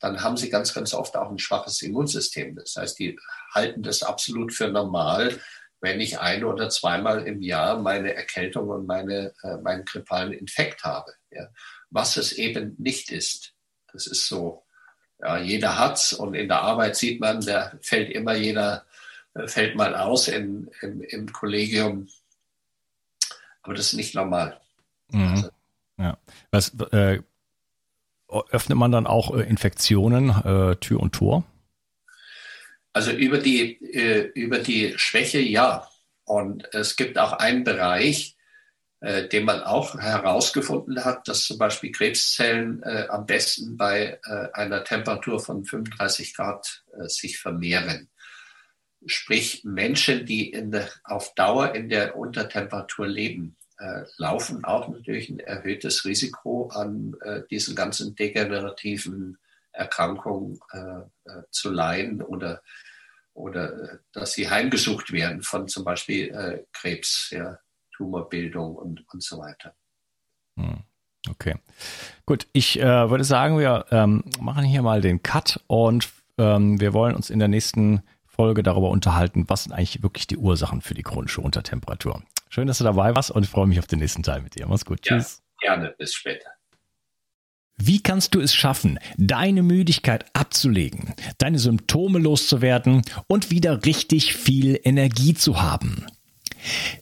dann 0.00 0.22
haben 0.22 0.36
sie 0.36 0.50
ganz, 0.50 0.74
ganz 0.74 0.94
oft 0.94 1.16
auch 1.16 1.30
ein 1.30 1.38
schwaches 1.38 1.80
Immunsystem. 1.82 2.56
Das 2.56 2.74
heißt, 2.74 2.98
die 2.98 3.18
halten 3.54 3.84
das 3.84 4.02
absolut 4.02 4.52
für 4.52 4.68
normal, 4.68 5.38
wenn 5.80 6.00
ich 6.00 6.18
ein 6.18 6.42
oder 6.42 6.70
zweimal 6.70 7.26
im 7.26 7.42
Jahr 7.42 7.78
meine 7.78 8.14
Erkältung 8.14 8.68
und 8.68 8.86
meine, 8.86 9.32
äh, 9.42 9.58
meinen 9.58 9.84
grippalen 9.84 10.32
Infekt 10.32 10.82
habe. 10.82 11.12
Ja. 11.30 11.48
Was 11.90 12.16
es 12.16 12.32
eben 12.32 12.74
nicht 12.78 13.12
ist. 13.12 13.52
Das 13.92 14.06
ist 14.06 14.26
so, 14.26 14.64
ja, 15.22 15.38
jeder 15.38 15.78
hat's 15.78 16.12
und 16.12 16.34
in 16.34 16.48
der 16.48 16.62
Arbeit 16.62 16.96
sieht 16.96 17.20
man, 17.20 17.40
da 17.40 17.72
fällt 17.80 18.10
immer 18.10 18.34
jeder, 18.34 18.84
äh, 19.34 19.46
fällt 19.46 19.76
mal 19.76 19.94
aus 19.94 20.28
in, 20.28 20.70
im, 20.80 21.00
im 21.02 21.32
Kollegium. 21.32 22.08
Aber 23.62 23.74
das 23.74 23.86
ist 23.86 23.94
nicht 23.94 24.14
normal. 24.14 24.60
Mhm. 25.08 25.30
Also, 25.30 25.50
ja. 25.98 26.18
Was, 26.50 26.74
äh, 26.92 27.20
öffnet 28.50 28.78
man 28.78 28.92
dann 28.92 29.06
auch 29.06 29.36
äh, 29.36 29.42
Infektionen 29.42 30.30
äh, 30.30 30.76
Tür 30.76 31.00
und 31.00 31.14
Tor? 31.14 31.44
Also 32.92 33.12
über 33.12 33.38
die, 33.38 33.80
äh, 33.94 34.30
über 34.34 34.58
die 34.58 34.94
Schwäche 34.96 35.38
ja. 35.38 35.88
Und 36.24 36.72
es 36.74 36.96
gibt 36.96 37.18
auch 37.18 37.32
einen 37.32 37.64
Bereich, 37.64 38.36
äh, 39.02 39.26
den 39.26 39.44
man 39.44 39.64
auch 39.64 39.98
herausgefunden 39.98 41.04
hat, 41.04 41.26
dass 41.26 41.42
zum 41.44 41.58
Beispiel 41.58 41.90
Krebszellen 41.90 42.84
äh, 42.84 43.08
am 43.08 43.26
besten 43.26 43.76
bei 43.76 44.20
äh, 44.24 44.48
einer 44.52 44.84
Temperatur 44.84 45.40
von 45.40 45.64
35 45.64 46.36
Grad 46.36 46.84
äh, 46.96 47.08
sich 47.08 47.40
vermehren. 47.40 48.10
Sprich 49.04 49.64
Menschen, 49.64 50.24
die 50.24 50.50
in 50.50 50.80
auf 51.02 51.34
Dauer 51.34 51.74
in 51.74 51.88
der 51.88 52.16
Untertemperatur 52.16 53.08
leben, 53.08 53.56
äh, 53.78 54.04
laufen 54.18 54.64
auch 54.64 54.86
natürlich 54.86 55.28
ein 55.30 55.40
erhöhtes 55.40 56.04
Risiko 56.04 56.68
an 56.68 57.16
äh, 57.22 57.42
diesen 57.50 57.74
ganzen 57.74 58.14
degenerativen 58.14 59.36
Erkrankungen 59.72 60.60
zu 61.50 61.70
leiden 61.70 62.20
oder, 62.20 62.62
oder 63.32 64.00
dass 64.12 64.34
sie 64.34 64.50
heimgesucht 64.50 65.12
werden 65.12 65.40
von 65.42 65.66
zum 65.66 65.82
Beispiel 65.82 66.66
Krebs, 66.74 67.30
ja, 67.30 67.58
Tumorbildung 67.92 68.76
und, 68.76 69.04
und 69.12 69.22
so 69.22 69.38
weiter. 69.38 69.74
Hm. 70.56 70.82
Okay, 71.30 71.54
gut. 72.26 72.48
Ich 72.52 72.76
würde 72.76 73.22
sagen, 73.22 73.56
wir 73.56 73.86
ähm, 73.92 74.24
machen 74.40 74.64
hier 74.64 74.82
mal 74.82 75.00
den 75.00 75.22
Cut 75.22 75.60
und 75.68 76.08
ähm, 76.36 76.80
wir 76.80 76.94
wollen 76.94 77.14
uns 77.14 77.30
in 77.30 77.38
der 77.38 77.46
nächsten 77.46 78.02
Folge 78.26 78.62
darüber 78.62 78.90
unterhalten, 78.90 79.44
was 79.48 79.64
sind 79.64 79.72
eigentlich 79.72 80.02
wirklich 80.02 80.26
die 80.26 80.36
Ursachen 80.36 80.80
für 80.80 80.94
die 80.94 81.02
chronische 81.02 81.40
Untertemperatur. 81.40 82.22
Schön, 82.48 82.66
dass 82.66 82.78
du 82.78 82.84
dabei 82.84 83.14
warst 83.14 83.30
und 83.30 83.44
ich 83.44 83.50
freue 83.50 83.66
mich 83.66 83.78
auf 83.78 83.86
den 83.86 84.00
nächsten 84.00 84.22
Teil 84.22 84.42
mit 84.42 84.56
dir. 84.58 84.66
Mach's 84.66 84.84
gut. 84.84 85.06
Ja, 85.06 85.16
Tschüss. 85.16 85.42
Gerne. 85.60 85.94
Bis 85.96 86.12
später. 86.14 86.50
Wie 87.76 88.02
kannst 88.02 88.34
du 88.34 88.40
es 88.40 88.54
schaffen, 88.54 88.98
deine 89.16 89.62
Müdigkeit 89.62 90.26
abzulegen, 90.34 91.14
deine 91.38 91.58
Symptome 91.58 92.18
loszuwerden 92.18 93.02
und 93.26 93.50
wieder 93.50 93.84
richtig 93.84 94.34
viel 94.34 94.78
Energie 94.82 95.34
zu 95.34 95.62
haben? 95.62 96.06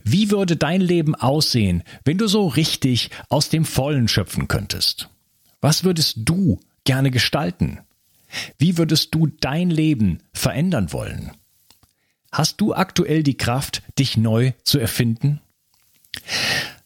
Wie 0.03 0.31
würde 0.31 0.57
dein 0.57 0.81
Leben 0.81 1.15
aussehen, 1.15 1.83
wenn 2.05 2.19
du 2.19 2.27
so 2.27 2.47
richtig 2.47 3.11
aus 3.29 3.49
dem 3.49 3.65
Vollen 3.65 4.09
schöpfen 4.09 4.49
könntest? 4.49 5.09
Was 5.61 5.85
würdest 5.85 6.19
du 6.25 6.61
gerne 6.85 7.11
gestalten? 7.11 7.81
Wie 8.59 8.79
würdest 8.79 9.15
du 9.15 9.27
dein 9.27 9.71
Leben 9.71 10.23
verändern 10.33 10.93
wollen? 10.93 11.33
Hast 12.33 12.61
du 12.61 12.75
aktuell 12.75 13.23
die 13.23 13.37
Kraft, 13.37 13.83
dich 13.99 14.17
neu 14.17 14.53
zu 14.63 14.79
erfinden? 14.79 15.41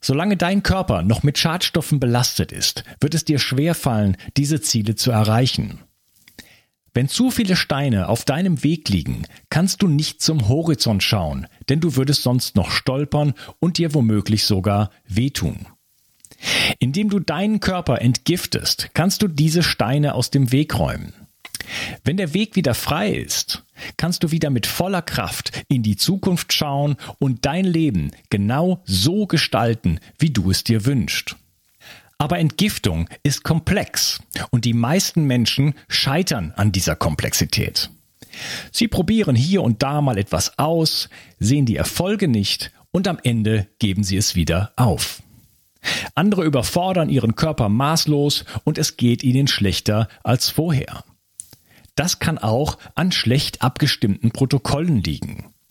Solange 0.01 0.37
dein 0.37 0.63
Körper 0.63 1.03
noch 1.03 1.23
mit 1.23 1.39
Schadstoffen 1.39 2.01
belastet 2.01 2.53
ist, 2.53 2.85
wird 3.01 3.15
es 3.15 3.25
dir 3.25 3.39
schwerfallen, 3.39 4.17
diese 4.37 4.61
Ziele 4.61 4.97
zu 4.97 5.11
erreichen. 5.11 5.81
Wenn 6.95 7.09
zu 7.09 7.33
viele 7.33 7.57
Steine 7.57 8.09
auf 8.09 8.25
deinem 8.25 8.63
Weg 8.63 8.89
liegen, 8.89 9.27
kannst 9.51 9.83
du 9.83 9.89
nicht 9.89 10.23
zum 10.23 10.49
Horizont 10.49 11.03
schauen, 11.03 11.49
denn 11.69 11.81
du 11.81 11.97
würdest 11.97 12.23
sonst 12.23 12.55
noch 12.55 12.71
stolpern 12.71 13.35
und 13.59 13.79
dir 13.79 13.95
womöglich 13.95 14.45
sogar 14.45 14.91
wehtun. 15.05 15.67
Indem 16.79 17.11
du 17.11 17.19
deinen 17.19 17.59
Körper 17.59 18.01
entgiftest, 18.01 18.91
kannst 18.95 19.23
du 19.23 19.29
diese 19.29 19.65
Steine 19.65 20.15
aus 20.15 20.31
dem 20.31 20.53
Weg 20.53 20.79
räumen. 20.79 21.13
Wenn 22.05 22.17
der 22.17 22.33
Weg 22.33 22.55
wieder 22.55 22.75
frei 22.75 23.11
ist, 23.11 23.65
kannst 23.97 24.23
du 24.23 24.31
wieder 24.31 24.51
mit 24.51 24.67
voller 24.67 25.03
Kraft 25.03 25.65
in 25.69 25.83
die 25.83 25.97
Zukunft 25.97 26.53
schauen 26.53 26.97
und 27.19 27.45
dein 27.45 27.65
Leben 27.65 28.13
genau 28.31 28.83
so 28.85 29.27
gestalten, 29.27 29.99
wie 30.19 30.31
du 30.31 30.51
es 30.51 30.63
dir 30.63 30.85
wünschst. 30.85 31.37
Aber 32.19 32.39
Entgiftung 32.39 33.09
ist 33.23 33.45
komplex 33.45 34.21
und 34.51 34.65
die 34.65 34.73
meisten 34.73 35.25
Menschen 35.25 35.75
scheitern 35.89 36.53
an 36.57 36.73
dieser 36.73 36.97
Komplexität. 36.97 37.91
Sie 38.73 38.89
probieren 38.89 39.37
hier 39.37 39.63
und 39.63 39.83
da 39.83 40.01
mal 40.01 40.19
etwas 40.19 40.59
aus, 40.59 41.09
sehen 41.39 41.67
die 41.67 41.77
Erfolge 41.77 42.29
nicht 42.29 42.73
und 42.91 43.09
am 43.09 43.19
Ende 43.23 43.69
geben 43.79 44.05
sie 44.05 44.17
es 44.17 44.35
wieder 44.35 44.73
auf. 44.77 45.23
Andere 46.15 46.45
überfordern 46.45 47.11
ihren 47.11 47.37
Körper 47.37 47.69
maßlos 47.69 48.45
und 48.65 48.79
es 48.79 48.97
geht 48.97 49.23
ihnen 49.23 49.47
schlechter 49.47 50.09
als 50.23 50.49
vorher. 50.49 51.05
Das 51.95 52.19
kann 52.19 52.39
auch 52.39 52.79
an 52.95 53.13
schlecht 53.13 53.63
abgestimmten 53.63 54.31
Protokollen 54.31 55.03
liegen. 55.03 55.54